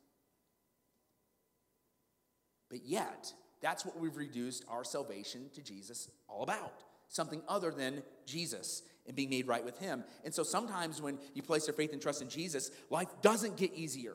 [2.71, 8.03] But yet, that's what we've reduced our salvation to Jesus all about something other than
[8.25, 10.05] Jesus and being made right with Him.
[10.25, 13.75] And so sometimes when you place your faith and trust in Jesus, life doesn't get
[13.75, 14.15] easier.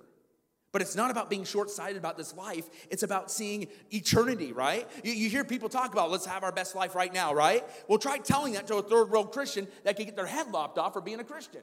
[0.72, 2.66] But it's not about being short sighted about this life.
[2.90, 4.88] It's about seeing eternity, right?
[5.04, 7.64] You, you, hear people talk about, let's have our best life right now, right?
[7.88, 10.78] Well, try telling that to a third world Christian that could get their head lopped
[10.78, 11.62] off for being a Christian,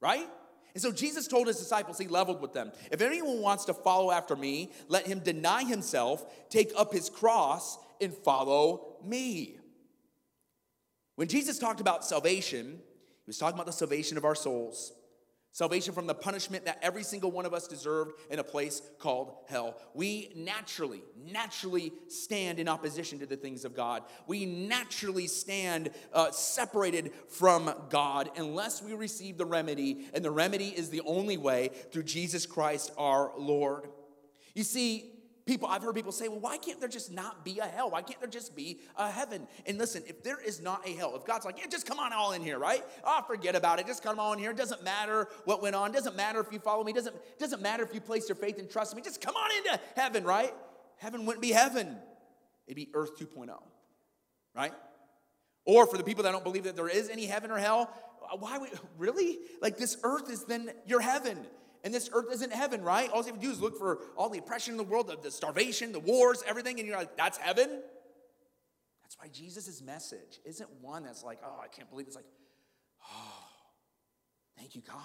[0.00, 0.28] right?
[0.76, 2.70] And so Jesus told his disciples, he leveled with them.
[2.92, 7.78] If anyone wants to follow after me, let him deny himself, take up his cross,
[7.98, 9.56] and follow me.
[11.14, 14.92] When Jesus talked about salvation, he was talking about the salvation of our souls.
[15.56, 19.36] Salvation from the punishment that every single one of us deserved in a place called
[19.48, 19.80] hell.
[19.94, 21.02] We naturally,
[21.32, 24.02] naturally stand in opposition to the things of God.
[24.26, 30.68] We naturally stand uh, separated from God unless we receive the remedy, and the remedy
[30.68, 33.88] is the only way through Jesus Christ our Lord.
[34.54, 35.10] You see,
[35.46, 37.90] people, I've heard people say, well, why can't there just not be a hell?
[37.90, 39.46] Why can't there just be a heaven?
[39.64, 42.12] And listen, if there is not a hell, if God's like, yeah, just come on
[42.12, 42.84] all in here, right?
[43.04, 43.86] Oh, forget about it.
[43.86, 44.50] Just come on here.
[44.50, 45.90] It doesn't matter what went on.
[45.90, 46.90] It doesn't matter if you follow me.
[46.90, 49.02] It doesn't, it doesn't matter if you place your faith and trust me.
[49.02, 50.52] Just come on into heaven, right?
[50.98, 51.96] Heaven wouldn't be heaven.
[52.66, 53.50] It'd be earth 2.0,
[54.54, 54.72] right?
[55.64, 57.90] Or for the people that don't believe that there is any heaven or hell,
[58.40, 59.38] why would, really?
[59.62, 61.46] Like this earth is then your heaven.
[61.86, 63.08] And this earth isn't heaven, right?
[63.12, 65.16] All you have to do is look for all the oppression in the world, the,
[65.16, 67.80] the starvation, the wars, everything, and you're like, that's heaven?
[69.04, 72.08] That's why Jesus' message isn't one that's like, oh, I can't believe it.
[72.08, 72.24] it's like,
[73.08, 73.44] oh,
[74.58, 74.96] thank you, God,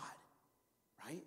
[1.06, 1.22] right?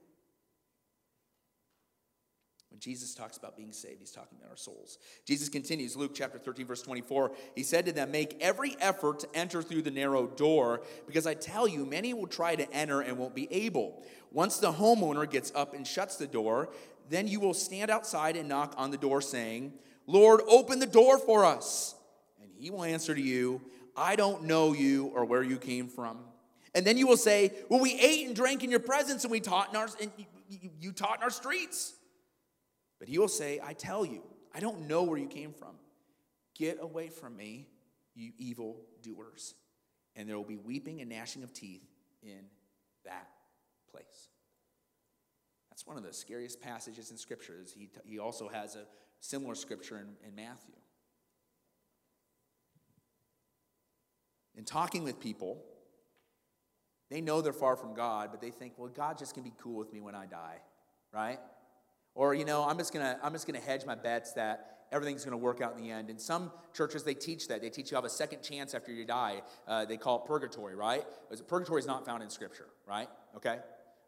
[2.75, 4.99] When Jesus talks about being saved, he's talking about our souls.
[5.25, 7.31] Jesus continues, Luke chapter 13, verse 24.
[7.55, 11.35] He said to them, Make every effort to enter through the narrow door, because I
[11.35, 14.03] tell you, many will try to enter and won't be able.
[14.33, 16.69] Once the homeowner gets up and shuts the door,
[17.09, 19.73] then you will stand outside and knock on the door, saying,
[20.09, 21.95] Lord, open the door for us.
[22.43, 23.63] And he will answer to you,
[23.97, 26.19] I don't know you or where you came from.
[26.75, 29.39] And then you will say, Well, we ate and drank in your presence, and we
[29.39, 30.11] taught in our and
[30.49, 31.95] you, you taught in our streets.
[33.05, 34.23] But he will say, I tell you,
[34.55, 35.75] I don't know where you came from.
[36.57, 37.67] Get away from me,
[38.15, 39.55] you evil doers.
[40.17, 41.85] And there will be weeping and gnashing of teeth
[42.23, 42.47] in
[43.05, 43.29] that
[43.91, 44.31] place.
[45.69, 47.75] That's one of the scariest passages in scriptures.
[47.77, 48.87] He, he also has a
[49.21, 50.73] similar scripture in, in Matthew.
[54.57, 55.63] In talking with people,
[57.11, 59.77] they know they're far from God, but they think, well, God just can be cool
[59.77, 60.57] with me when I die,
[61.13, 61.39] right?
[62.15, 65.37] Or, you know, I'm just gonna, I'm just gonna hedge my bets that everything's gonna
[65.37, 66.11] work out in the end.
[66.11, 67.61] In some churches, they teach that.
[67.61, 69.43] They teach you have a second chance after you die.
[69.67, 71.05] Uh, they call it purgatory, right?
[71.49, 73.09] Purgatory is not found in Scripture, right?
[73.37, 73.59] Okay?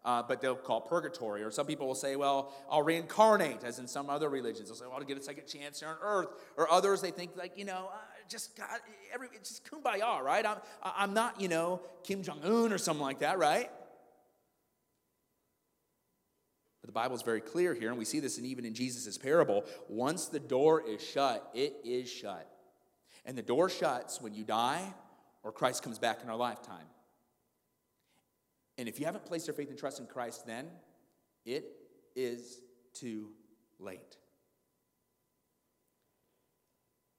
[0.05, 1.43] Uh, but they'll call purgatory.
[1.43, 4.69] Or some people will say, well, I'll reincarnate, as in some other religions.
[4.69, 6.29] They'll say, well, I'll get a second chance here on earth.
[6.57, 7.97] Or others, they think, like, you know, uh,
[8.29, 8.69] just God,
[9.13, 10.47] every, just kumbaya, right?
[10.47, 13.69] I'm, I'm not, you know, Kim Jong un or something like that, right?
[16.87, 19.18] But the Bible is very clear here, and we see this in, even in Jesus'
[19.18, 19.64] parable.
[19.89, 22.49] Once the door is shut, it is shut.
[23.24, 24.95] And the door shuts when you die
[25.43, 26.87] or Christ comes back in our lifetime.
[28.78, 30.68] And if you haven't placed your faith and trust in Christ, then
[31.45, 31.64] it
[32.14, 32.61] is
[32.95, 33.30] too
[33.80, 34.16] late.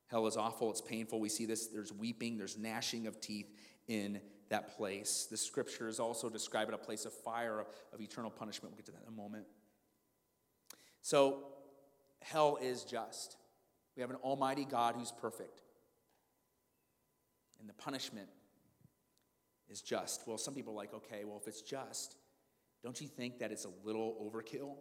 [0.07, 1.19] Hell is awful, it's painful.
[1.19, 1.67] We see this.
[1.67, 3.53] There's weeping, there's gnashing of teeth
[3.89, 5.27] in that place.
[5.29, 8.71] The scriptures also describe it a place of fire, of eternal punishment.
[8.71, 9.45] We'll get to that in a moment.
[11.07, 11.37] So,
[12.21, 13.37] hell is just.
[13.95, 15.61] We have an almighty God who's perfect.
[17.61, 18.27] And the punishment
[19.69, 20.27] is just.
[20.27, 22.17] Well, some people are like, okay, well, if it's just,
[22.83, 24.79] don't you think that it's a little overkill?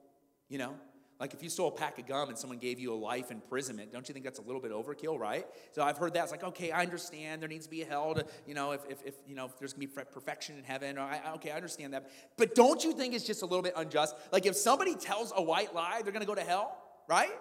[0.48, 0.74] You know?
[1.18, 3.90] Like if you stole a pack of gum and someone gave you a life imprisonment,
[3.90, 5.46] don't you think that's a little bit overkill, right?
[5.72, 6.24] So I've heard that.
[6.24, 8.82] It's like, okay, I understand there needs to be a hell to, you know, if,
[8.88, 10.98] if, if you know, if there's gonna be perfection in heaven.
[10.98, 12.10] Or I, okay, I understand that.
[12.36, 14.14] But don't you think it's just a little bit unjust?
[14.30, 16.76] Like if somebody tells a white lie, they're gonna go to hell,
[17.08, 17.32] right?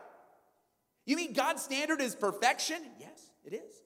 [1.05, 2.78] You mean God's standard is perfection?
[2.97, 3.82] Yes, it is.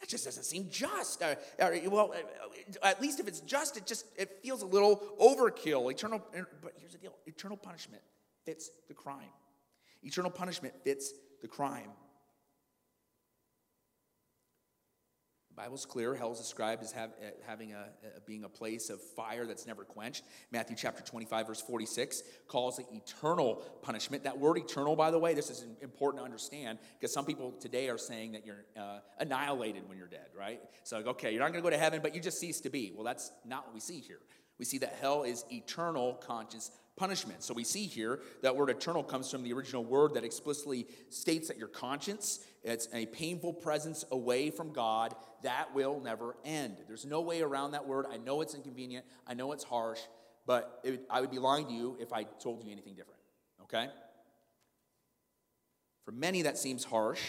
[0.00, 1.22] That just doesn't seem just.
[1.22, 2.14] Uh, uh, well,
[2.82, 5.90] at least if it's just, it just it feels a little overkill.
[5.90, 6.22] Eternal,
[6.62, 8.02] but here's the deal: eternal punishment
[8.46, 9.34] fits the crime.
[10.02, 11.90] Eternal punishment fits the crime.
[15.56, 16.14] Bible's clear.
[16.14, 19.66] Hell is described as have, uh, having a, uh, being a place of fire that's
[19.66, 20.22] never quenched.
[20.52, 24.24] Matthew chapter 25, verse 46 calls it eternal punishment.
[24.24, 27.88] That word eternal, by the way, this is important to understand because some people today
[27.88, 30.60] are saying that you're uh, annihilated when you're dead, right?
[30.84, 32.70] So, like, okay, you're not going to go to heaven, but you just cease to
[32.70, 32.92] be.
[32.94, 34.20] Well, that's not what we see here.
[34.58, 37.42] We see that hell is eternal conscious punishment.
[37.42, 41.48] So we see here that word eternal comes from the original word that explicitly states
[41.48, 46.78] that your conscience, it's a painful presence away from God that will never end.
[46.88, 48.06] There's no way around that word.
[48.10, 50.00] I know it's inconvenient, I know it's harsh,
[50.46, 53.20] but it, I would be lying to you if I told you anything different,
[53.62, 53.88] okay?
[56.04, 57.20] For many, that seems harsh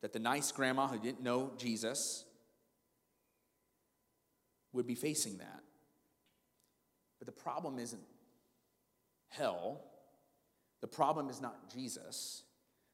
[0.00, 2.24] that the nice grandma who didn't know Jesus
[4.72, 5.60] would be facing that.
[7.18, 8.00] But the problem isn't
[9.32, 9.80] hell.
[10.80, 12.42] The problem is not Jesus,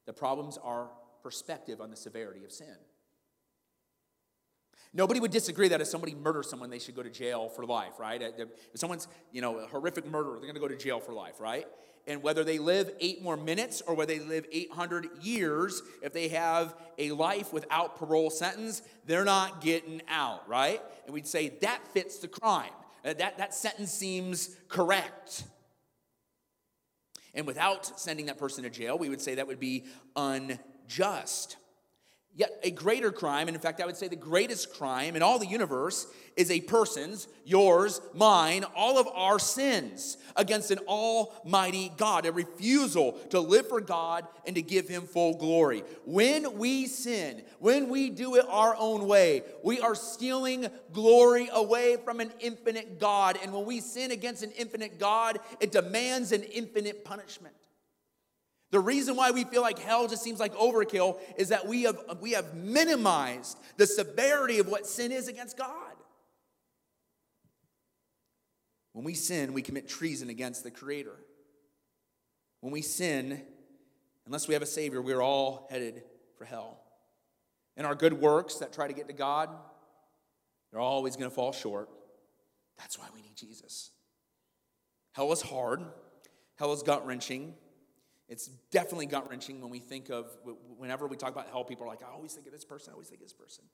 [0.07, 0.89] the problem's our
[1.23, 2.77] perspective on the severity of sin.
[4.95, 7.99] Nobody would disagree that if somebody murders someone, they should go to jail for life,
[7.99, 8.23] right?
[8.23, 11.41] If someone's, you know, a horrific murderer, they're going to go to jail for life,
[11.41, 11.67] right?
[12.07, 16.29] And whether they live eight more minutes or whether they live 800 years, if they
[16.29, 20.81] have a life without parole sentence, they're not getting out, right?
[21.05, 22.71] And we'd say that fits the crime.
[23.03, 25.45] That, that sentence seems correct.
[27.35, 29.85] And without sending that person to jail, we would say that would be
[30.17, 31.57] unjust.
[32.39, 35.41] Yet a greater crime, and in fact, I would say the greatest crime in all
[35.41, 42.27] the universe, is a person's, yours, mine, all of our sins against an almighty God,
[42.27, 45.83] a refusal to live for God and to give him full glory.
[46.05, 51.97] When we sin, when we do it our own way, we are stealing glory away
[52.05, 53.37] from an infinite God.
[53.43, 57.57] And when we sin against an infinite God, it demands an infinite punishment.
[58.71, 61.99] The reason why we feel like hell just seems like overkill is that we have,
[62.21, 65.95] we have minimized the severity of what sin is against God.
[68.93, 71.15] When we sin, we commit treason against the Creator.
[72.61, 73.41] When we sin,
[74.27, 76.03] unless we have a Savior, we're all headed
[76.37, 76.81] for hell.
[77.77, 79.51] And our good works that try to get to God,
[80.71, 81.89] they're always going to fall short.
[82.77, 83.93] That's why we need Jesus.
[85.13, 85.81] Hell is hard,
[86.57, 87.55] hell is gut wrenching.
[88.29, 90.27] It's definitely gut wrenching when we think of,
[90.77, 92.93] whenever we talk about hell, people are like, I always think of this person, I
[92.93, 93.65] always think of this person.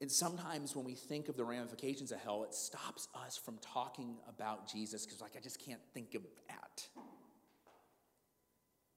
[0.00, 4.16] And sometimes when we think of the ramifications of hell, it stops us from talking
[4.28, 6.86] about Jesus because, like, I just can't think of that.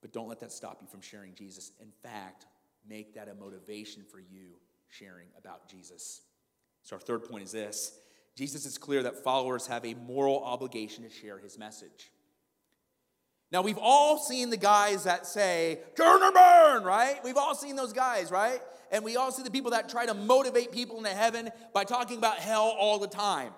[0.01, 1.71] But don't let that stop you from sharing Jesus.
[1.79, 2.45] In fact,
[2.87, 6.21] make that a motivation for you sharing about Jesus.
[6.83, 7.99] So, our third point is this
[8.35, 12.11] Jesus is clear that followers have a moral obligation to share his message.
[13.51, 17.23] Now, we've all seen the guys that say, turn or burn, right?
[17.23, 18.59] We've all seen those guys, right?
[18.91, 22.17] And we all see the people that try to motivate people into heaven by talking
[22.17, 23.53] about hell all the time.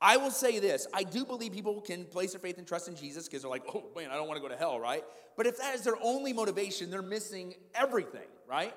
[0.00, 2.96] I will say this I do believe people can place their faith and trust in
[2.96, 5.02] Jesus because they're like, oh man, I don't want to go to hell, right?
[5.36, 8.74] But if that is their only motivation, they're missing everything, right?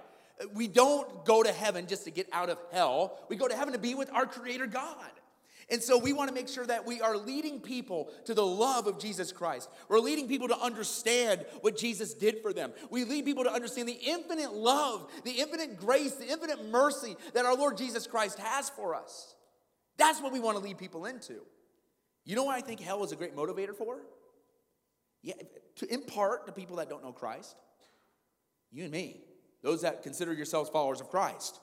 [0.53, 3.73] We don't go to heaven just to get out of hell, we go to heaven
[3.73, 5.11] to be with our Creator God.
[5.71, 8.87] And so we want to make sure that we are leading people to the love
[8.87, 9.69] of Jesus Christ.
[9.87, 12.73] We're leading people to understand what Jesus did for them.
[12.89, 17.45] We lead people to understand the infinite love, the infinite grace, the infinite mercy that
[17.45, 19.35] our Lord Jesus Christ has for us.
[19.97, 21.35] That's what we want to lead people into.
[22.25, 23.97] You know what I think hell is a great motivator for?
[25.21, 25.35] Yeah,
[25.77, 27.55] to impart to people that don't know Christ.
[28.71, 29.21] You and me,
[29.61, 31.59] those that consider yourselves followers of Christ.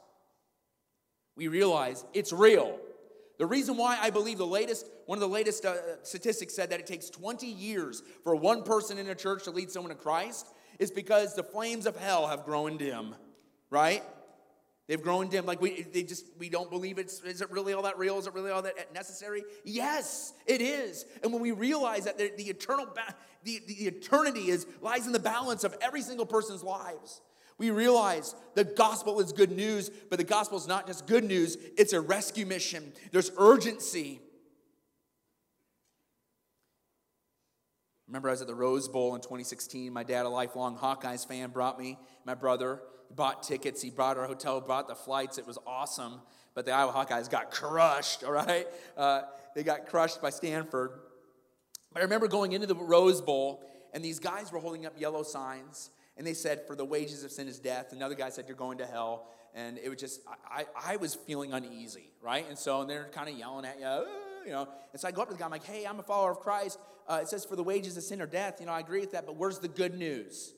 [1.37, 2.79] We realize it's real.
[3.39, 6.81] The reason why I believe the latest, one of the latest uh, statistics said that
[6.81, 10.47] it takes 20 years for one person in a church to lead someone to Christ
[10.79, 13.15] is because the flames of hell have grown dim,
[13.71, 14.03] right?
[14.87, 15.47] They've grown dim.
[15.47, 18.19] Like we, they just, we don't believe it's, is it really all that real?
[18.19, 19.43] Is it really all that necessary?
[19.65, 21.05] Yes, it is.
[21.23, 25.13] And when we realize that the, the eternal, ba- the, the eternity is, lies in
[25.13, 27.21] the balance of every single person's lives,
[27.59, 31.57] we realize the gospel is good news, but the gospel is not just good news,
[31.77, 32.93] it's a rescue mission.
[33.13, 34.21] There's urgency.
[38.07, 39.93] Remember, I was at the Rose Bowl in 2016.
[39.93, 42.81] My dad, a lifelong Hawkeyes fan, brought me, my brother,
[43.15, 45.39] bought tickets, he brought our hotel, brought the flights.
[45.39, 46.21] It was awesome.
[46.55, 48.67] But the Iowa Hawkeyes got crushed, all right?
[48.97, 49.23] Uh,
[49.55, 50.93] they got crushed by Stanford.
[51.93, 55.23] But I remember going into the Rose Bowl, and these guys were holding up yellow
[55.23, 57.93] signs and they said, For the wages of sin is death.
[57.93, 59.29] Another guy said, You're going to hell.
[59.55, 62.47] and it was just I, I was feeling uneasy, right?
[62.49, 64.05] And so and they're kind of yelling at you, "Uh,"
[64.45, 64.69] you know.
[64.93, 66.41] And so I go up to the guy, I'm like, "Hey, I'm a follower of
[66.41, 66.79] Christ.
[67.09, 68.57] Uh, it says for the wages of sin or death.
[68.61, 70.53] You know, I agree with that, but where's the good news?"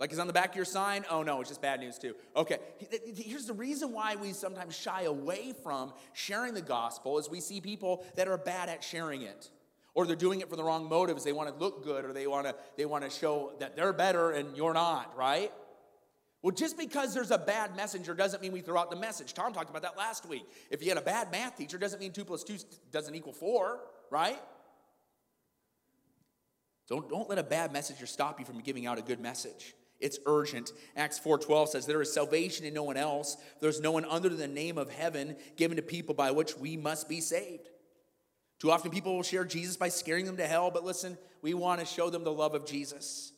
[0.00, 1.04] Like is on the back of your sign?
[1.08, 2.16] Oh no, it's just bad news too.
[2.34, 2.58] Okay,
[3.14, 7.60] here's the reason why we sometimes shy away from sharing the gospel is we see
[7.60, 9.48] people that are bad at sharing it.
[9.94, 11.22] Or they're doing it for the wrong motives.
[11.24, 13.92] They want to look good or they want to they want to show that they're
[13.92, 15.52] better and you're not, right?
[16.42, 19.32] Well, just because there's a bad messenger doesn't mean we throw out the message.
[19.32, 20.44] Tom talked about that last week.
[20.70, 22.56] If you had a bad math teacher, doesn't mean two plus two
[22.90, 23.80] doesn't equal four,
[24.10, 24.40] right?
[26.88, 29.74] Don't, don't let a bad messenger stop you from giving out a good message.
[30.00, 30.72] It's urgent.
[30.96, 33.36] Acts 4:12 says there is salvation in no one else.
[33.60, 37.08] There's no one under the name of heaven given to people by which we must
[37.08, 37.68] be saved.
[38.62, 41.80] Too often people will share Jesus by scaring them to hell, but listen, we want
[41.80, 43.31] to show them the love of Jesus.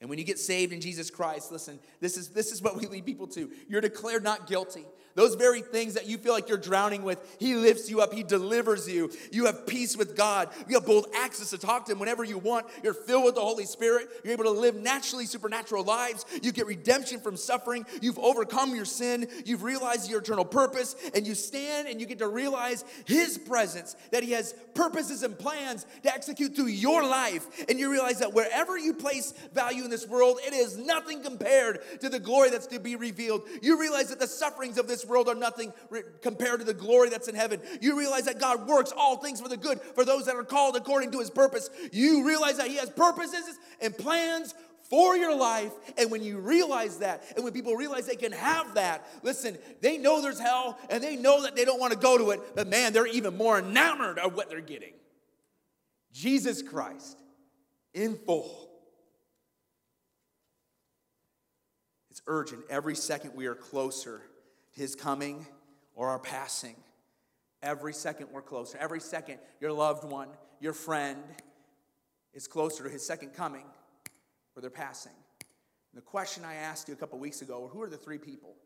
[0.00, 2.86] And when you get saved in Jesus Christ, listen, this is, this is what we
[2.86, 3.50] lead people to.
[3.68, 4.84] You're declared not guilty.
[5.16, 8.12] Those very things that you feel like you're drowning with, He lifts you up.
[8.12, 9.10] He delivers you.
[9.32, 10.48] You have peace with God.
[10.68, 12.66] You have bold access to talk to Him whenever you want.
[12.84, 14.06] You're filled with the Holy Spirit.
[14.22, 16.24] You're able to live naturally supernatural lives.
[16.40, 17.84] You get redemption from suffering.
[18.00, 19.26] You've overcome your sin.
[19.44, 20.94] You've realized your eternal purpose.
[21.12, 25.36] And you stand and you get to realize His presence, that He has purposes and
[25.36, 27.44] plans to execute through your life.
[27.68, 31.80] And you realize that wherever you place value in this world, it is nothing compared
[32.00, 33.42] to the glory that's to be revealed.
[33.62, 35.72] You realize that the sufferings of this world are nothing
[36.20, 37.62] compared to the glory that's in heaven.
[37.80, 40.76] You realize that God works all things for the good for those that are called
[40.76, 41.70] according to his purpose.
[41.90, 44.54] You realize that he has purposes and plans
[44.90, 45.72] for your life.
[45.96, 49.96] And when you realize that, and when people realize they can have that, listen, they
[49.96, 52.68] know there's hell and they know that they don't want to go to it, but
[52.68, 54.92] man, they're even more enamored of what they're getting.
[56.12, 57.18] Jesus Christ
[57.94, 58.67] in full.
[62.18, 62.64] It's urgent.
[62.68, 64.22] Every second we are closer
[64.74, 65.46] to his coming
[65.94, 66.74] or our passing.
[67.62, 68.76] Every second we're closer.
[68.76, 70.26] Every second your loved one,
[70.58, 71.22] your friend
[72.34, 73.66] is closer to his second coming
[74.56, 75.12] or their passing.
[75.12, 78.56] And the question I asked you a couple weeks ago who are the three people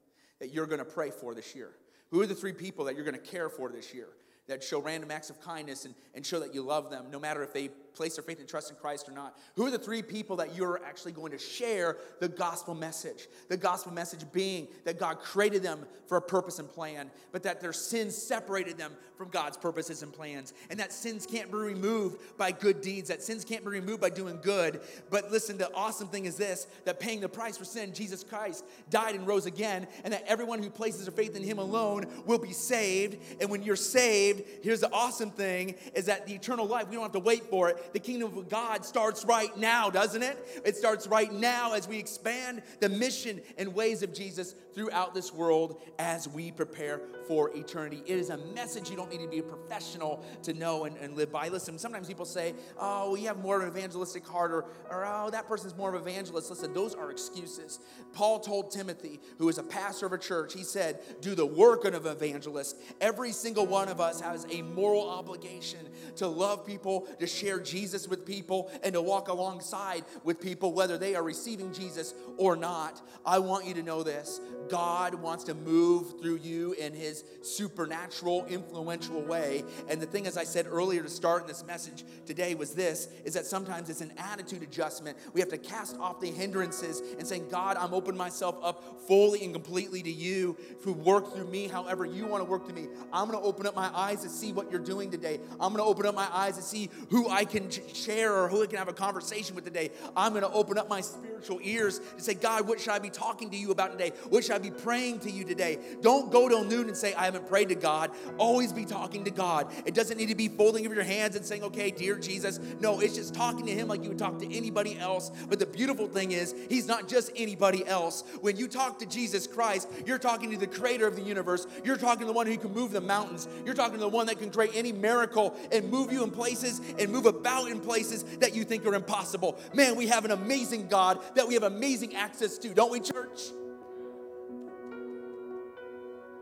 [0.40, 1.72] that you're going to pray for this year?
[2.10, 4.08] Who are the three people that you're going to care for this year?
[4.48, 7.42] That show random acts of kindness and, and show that you love them, no matter
[7.42, 9.38] if they place their faith and trust in Christ or not?
[9.56, 13.28] Who are the three people that you're actually going to share the gospel message?
[13.48, 17.60] The gospel message being that God created them for a purpose and plan, but that
[17.60, 22.18] their sins separated them from God's purposes and plans, and that sins can't be removed
[22.36, 24.80] by good deeds, that sins can't be removed by doing good.
[25.10, 28.64] But listen, the awesome thing is this that paying the price for sin, Jesus Christ
[28.90, 32.38] died and rose again, and that everyone who places their faith in Him alone will
[32.38, 33.16] be saved.
[33.40, 37.04] And when you're saved, here's the awesome thing is that the eternal life, we don't
[37.04, 40.62] have to wait for it the kingdom of God starts right now, doesn't it?
[40.64, 45.32] It starts right now as we expand the mission and ways of Jesus throughout this
[45.32, 48.02] world as we prepare for eternity.
[48.06, 51.16] It is a message you don't need to be a professional to know and, and
[51.16, 51.48] live by.
[51.48, 55.30] Listen, sometimes people say, oh, we have more of an evangelistic heart, or, or oh,
[55.30, 56.50] that person's more of an evangelist.
[56.50, 57.80] Listen, those are excuses.
[58.12, 61.84] Paul told Timothy, who is a pastor of a church, he said, do the work
[61.84, 62.76] of an evangelist.
[63.00, 65.80] Every single one of us has a moral obligation
[66.16, 70.98] to love people, to share Jesus with people, and to walk alongside with people, whether
[70.98, 73.00] they are receiving Jesus or not.
[73.24, 78.46] I want you to know this God wants to move through you in his supernatural,
[78.46, 79.64] influential way.
[79.88, 83.08] And the thing, as I said earlier to start in this message today, was this
[83.24, 85.16] is that sometimes it's an attitude adjustment.
[85.32, 89.44] We have to cast off the hindrances and saying, God, I'm opening myself up fully
[89.44, 92.88] and completely to you to work through me however you want to work through me.
[93.12, 95.40] I'm going to open up my eyes to see what you're doing today.
[95.60, 98.62] I'm going to open up my eyes to see who I can share or who
[98.62, 99.90] I can have a conversation with today.
[100.16, 103.10] I'm going to open up my spiritual ears to say, God, what should I be
[103.10, 104.12] talking to you about today?
[104.28, 105.78] What should I be praying to you today?
[106.00, 108.10] Don't go till noon and say, I haven't prayed to God.
[108.38, 109.72] Always be talking to God.
[109.86, 112.60] It doesn't need to be folding of your hands and saying, okay, dear Jesus.
[112.80, 115.30] No, it's just talking to Him like you would talk to anybody else.
[115.48, 118.24] But the beautiful thing is, He's not just anybody else.
[118.40, 121.66] When you talk to Jesus Christ, you're talking to the creator of the universe.
[121.84, 123.48] You're talking to the one who can move the mountains.
[123.64, 126.80] You're talking to the one that can create any miracle and move you in places
[126.98, 129.58] and move about in places that you think are impossible.
[129.74, 133.40] Man, we have an amazing God that we have amazing access to, don't we, church?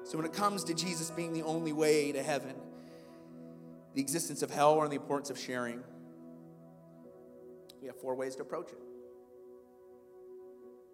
[0.05, 2.55] So, when it comes to Jesus being the only way to heaven,
[3.95, 5.83] the existence of hell, and the importance of sharing,
[7.81, 8.79] we have four ways to approach it.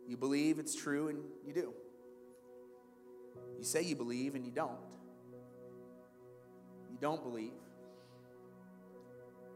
[0.09, 1.73] You believe it's true, and you do.
[3.59, 4.79] You say you believe, and you don't.
[6.91, 7.53] You don't believe,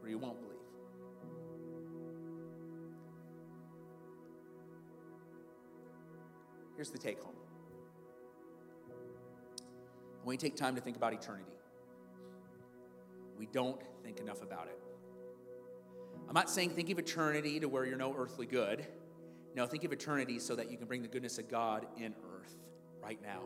[0.01, 0.50] or you won't believe.
[6.81, 7.35] Here's the take home
[10.23, 11.51] when we take time to think about eternity,
[13.37, 14.79] we don't think enough about it.
[16.27, 18.87] I'm not saying think of eternity to where you're no earthly good.
[19.55, 22.55] No, think of eternity so that you can bring the goodness of God in earth
[22.99, 23.43] right now.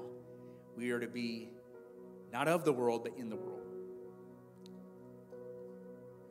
[0.77, 1.49] We are to be
[2.31, 3.67] not of the world, but in the world.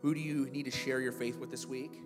[0.01, 2.01] Who do you need to share your faith with this week?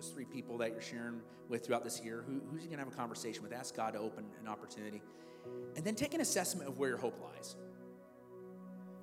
[0.00, 1.20] Those three people that you're sharing
[1.50, 3.52] with throughout this year, who, who's you going to have a conversation with?
[3.52, 5.02] Ask God to open an opportunity.
[5.76, 7.54] And then take an assessment of where your hope lies.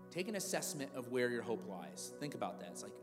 [0.10, 2.14] Take an assessment of where your hope lies.
[2.20, 2.70] Think about that.
[2.72, 2.94] It's like,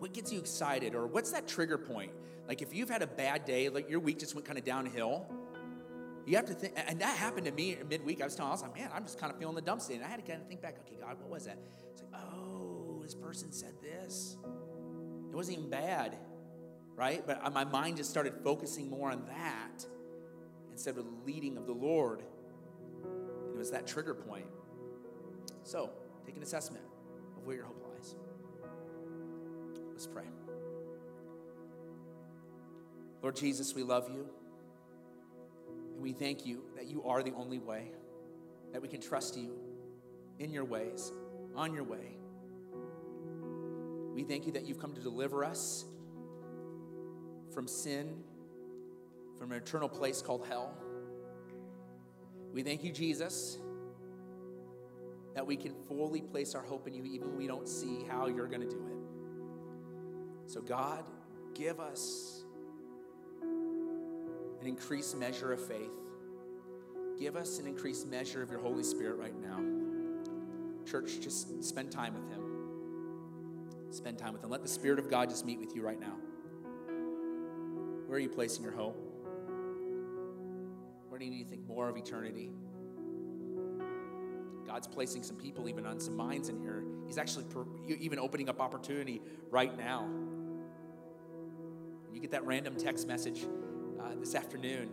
[0.00, 0.96] what gets you excited?
[0.96, 2.10] Or what's that trigger point?
[2.48, 5.24] Like, if you've had a bad day, like your week just went kind of downhill,
[6.26, 8.20] you have to think, and that happened to me midweek.
[8.20, 9.98] I was telling, I was like, man, I'm just kind of feeling the dumps today.
[9.98, 11.58] And I had to kind of think back, okay, God, what was that?
[11.92, 14.38] It's like, oh, this person said this.
[15.30, 16.16] It wasn't even bad,
[16.96, 17.26] right?
[17.26, 19.84] But my mind just started focusing more on that
[20.70, 22.22] instead of the leading of the Lord.
[23.04, 24.46] And it was that trigger point.
[25.62, 25.90] So,
[26.26, 26.84] take an assessment
[27.36, 28.14] of where your hope lies.
[29.92, 30.24] Let's pray.
[33.22, 34.28] Lord Jesus, we love you.
[35.94, 37.92] And we thank you that you are the only way,
[38.72, 39.56] that we can trust you
[40.38, 41.12] in your ways,
[41.54, 42.18] on your way.
[44.12, 45.84] We thank you that you've come to deliver us
[47.54, 48.16] from sin,
[49.38, 50.74] from an eternal place called hell.
[52.52, 53.58] We thank you, Jesus,
[55.34, 58.26] that we can fully place our hope in you even when we don't see how
[58.26, 60.50] you're going to do it.
[60.50, 61.04] So, God,
[61.54, 62.44] give us
[64.60, 65.90] an increased measure of faith.
[67.18, 69.60] Give us an increased measure of your Holy Spirit right now.
[70.88, 72.42] Church, just spend time with Him.
[73.90, 74.50] Spend time with Him.
[74.50, 76.16] Let the Spirit of God just meet with you right now.
[78.06, 78.96] Where are you placing your hope?
[81.08, 82.50] Where do you need to think more of eternity?
[84.66, 86.82] God's placing some people even on some minds in here.
[87.06, 90.02] He's actually per, even opening up opportunity right now.
[92.06, 93.44] When you get that random text message
[94.00, 94.90] uh, this afternoon,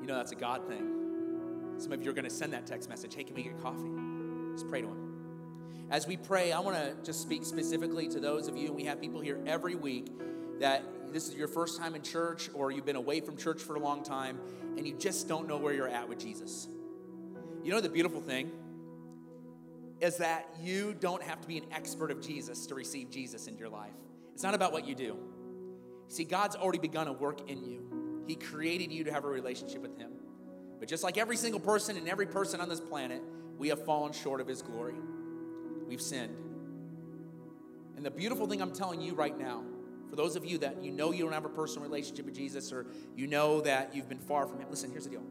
[0.00, 1.76] you know that's a God thing.
[1.78, 3.90] Some of you are going to send that text message hey, can we get coffee?
[4.52, 5.86] Just pray to Him.
[5.90, 8.84] As we pray, I want to just speak specifically to those of you, and we
[8.84, 10.08] have people here every week
[10.60, 13.76] that this is your first time in church or you've been away from church for
[13.76, 14.38] a long time
[14.76, 16.68] and you just don't know where you're at with Jesus.
[17.62, 18.50] You know, the beautiful thing
[20.00, 23.60] is that you don't have to be an expert of Jesus to receive Jesus into
[23.60, 23.92] your life.
[24.32, 25.18] It's not about what you do.
[26.08, 28.24] See, God's already begun a work in you.
[28.26, 30.10] He created you to have a relationship with Him.
[30.78, 33.22] But just like every single person and every person on this planet,
[33.58, 34.94] we have fallen short of His glory.
[35.86, 36.36] We've sinned.
[37.96, 39.62] And the beautiful thing I'm telling you right now,
[40.10, 42.72] for those of you that you know you don't have a personal relationship with Jesus
[42.72, 42.86] or
[43.16, 45.22] you know that you've been far from Him, listen, here's the deal.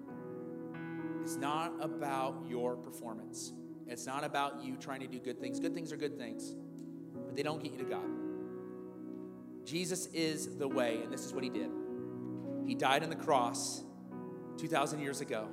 [1.22, 3.52] It's not about your performance.
[3.88, 5.60] It's not about you trying to do good things.
[5.60, 6.56] Good things are good things,
[7.26, 8.08] but they don't get you to God.
[9.66, 11.70] Jesus is the way, and this is what he did.
[12.66, 13.84] He died on the cross
[14.58, 15.48] 2,000 years ago.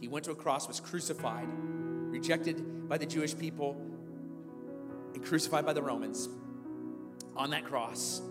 [0.00, 3.80] He went to a cross, was crucified, rejected by the Jewish people,
[5.14, 6.28] and crucified by the Romans
[7.36, 8.22] on that cross.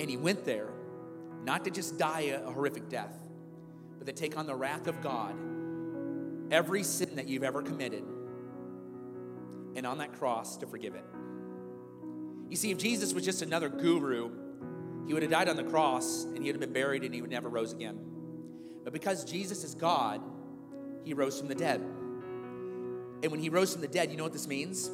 [0.00, 0.70] And he went there
[1.44, 3.14] not to just die a horrific death,
[3.98, 5.34] but to take on the wrath of God,
[6.50, 8.04] every sin that you've ever committed,
[9.76, 11.04] and on that cross to forgive it.
[12.48, 14.30] You see, if Jesus was just another guru,
[15.06, 17.20] he would have died on the cross and he would have been buried and he
[17.20, 17.98] would never rose again.
[18.84, 20.20] But because Jesus is God,
[21.04, 21.80] he rose from the dead.
[21.80, 24.90] And when he rose from the dead, you know what this means?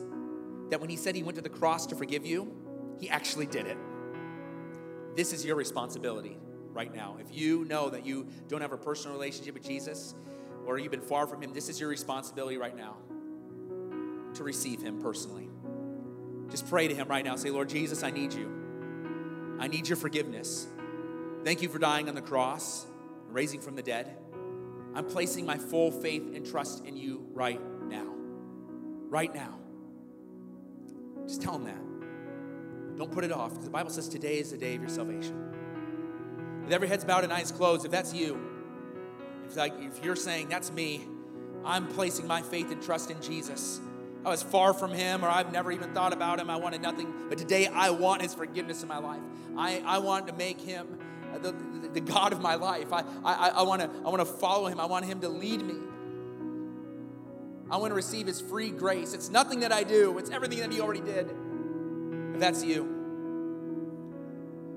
[0.70, 2.53] That when he said he went to the cross to forgive you,
[2.98, 3.76] he actually did it.
[5.16, 6.36] This is your responsibility
[6.72, 7.16] right now.
[7.20, 10.14] If you know that you don't have a personal relationship with Jesus
[10.66, 12.96] or you've been far from him, this is your responsibility right now
[14.34, 15.50] to receive him personally.
[16.50, 17.36] Just pray to Him right now.
[17.36, 19.56] Say, Lord Jesus, I need you.
[19.61, 20.66] I need your forgiveness.
[21.44, 22.86] Thank you for dying on the cross,
[23.26, 24.16] and raising from the dead.
[24.94, 28.06] I'm placing my full faith and trust in you right now.
[29.08, 29.58] Right now.
[31.26, 31.89] Just tell Him that.
[32.97, 35.36] Don't put it off because the Bible says today is the day of your salvation.
[36.64, 38.41] With every head's bowed and eyes closed, if that's you,
[39.47, 41.07] if, like, if you're saying that's me,
[41.64, 43.80] I'm placing my faith and trust in Jesus.
[44.24, 46.51] I was far from him or I've never even thought about him.
[46.51, 47.12] I wanted nothing.
[47.28, 49.20] But today I want his forgiveness in my life.
[49.57, 50.99] I, I want to make him
[51.34, 52.93] uh, the, the, the God of my life.
[52.93, 54.78] I, I, I, want to, I want to follow him.
[54.78, 55.74] I want him to lead me.
[57.70, 59.14] I want to receive his free grace.
[59.14, 61.30] It's nothing that I do, it's everything that he already did.
[62.41, 63.01] That's you,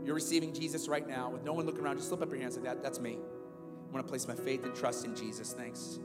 [0.06, 2.56] you're receiving Jesus right now with no one looking around, just slip up your hands
[2.56, 2.84] like that.
[2.84, 3.18] That's me.
[3.18, 5.54] I want to place my faith and trust in Jesus.
[5.54, 6.00] Thanks.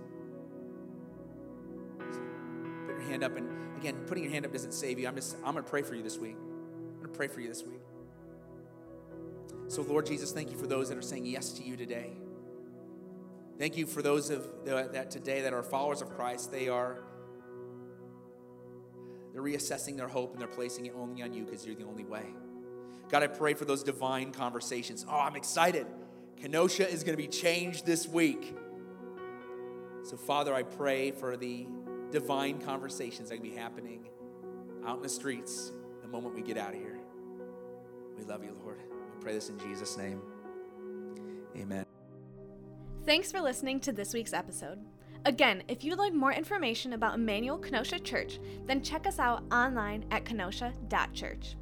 [1.98, 5.08] Put your hand up, and again, putting your hand up doesn't save you.
[5.08, 6.36] I'm just, I'm going to pray for you this week.
[6.36, 7.80] I'm going to pray for you this week.
[9.66, 12.12] So, Lord Jesus, thank you for those that are saying yes to you today.
[13.58, 16.52] Thank you for those of the, that today that are followers of Christ.
[16.52, 17.02] They are
[19.38, 22.04] they're reassessing their hope and they're placing it only on you because you're the only
[22.04, 22.26] way.
[23.08, 25.06] God, I pray for those divine conversations.
[25.08, 25.86] Oh, I'm excited.
[26.40, 28.56] Kenosha is going to be changed this week.
[30.02, 31.66] So, Father, I pray for the
[32.10, 34.08] divine conversations that can be happening
[34.86, 35.72] out in the streets
[36.02, 36.98] the moment we get out of here.
[38.16, 38.80] We love you, Lord.
[39.14, 40.20] We pray this in Jesus' name.
[41.56, 41.84] Amen.
[43.04, 44.80] Thanks for listening to this week's episode.
[45.28, 50.06] Again, if you'd like more information about Emmanuel Kenosha Church, then check us out online
[50.10, 51.54] at kenosha.church.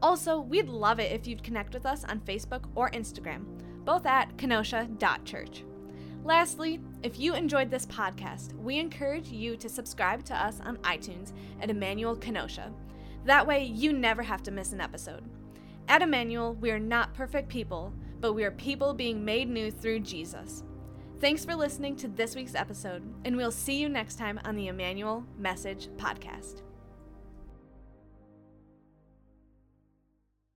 [0.00, 3.44] Also, we'd love it if you'd connect with us on Facebook or Instagram,
[3.84, 5.64] both at kenosha.church.
[6.24, 11.32] Lastly, if you enjoyed this podcast, we encourage you to subscribe to us on iTunes
[11.60, 12.72] at Emmanuel Kenosha.
[13.26, 15.24] That way, you never have to miss an episode.
[15.88, 20.00] At Emmanuel, we are not perfect people, but we are people being made new through
[20.00, 20.64] Jesus.
[21.20, 24.68] Thanks for listening to this week's episode, and we'll see you next time on the
[24.68, 26.62] Emmanuel Message Podcast.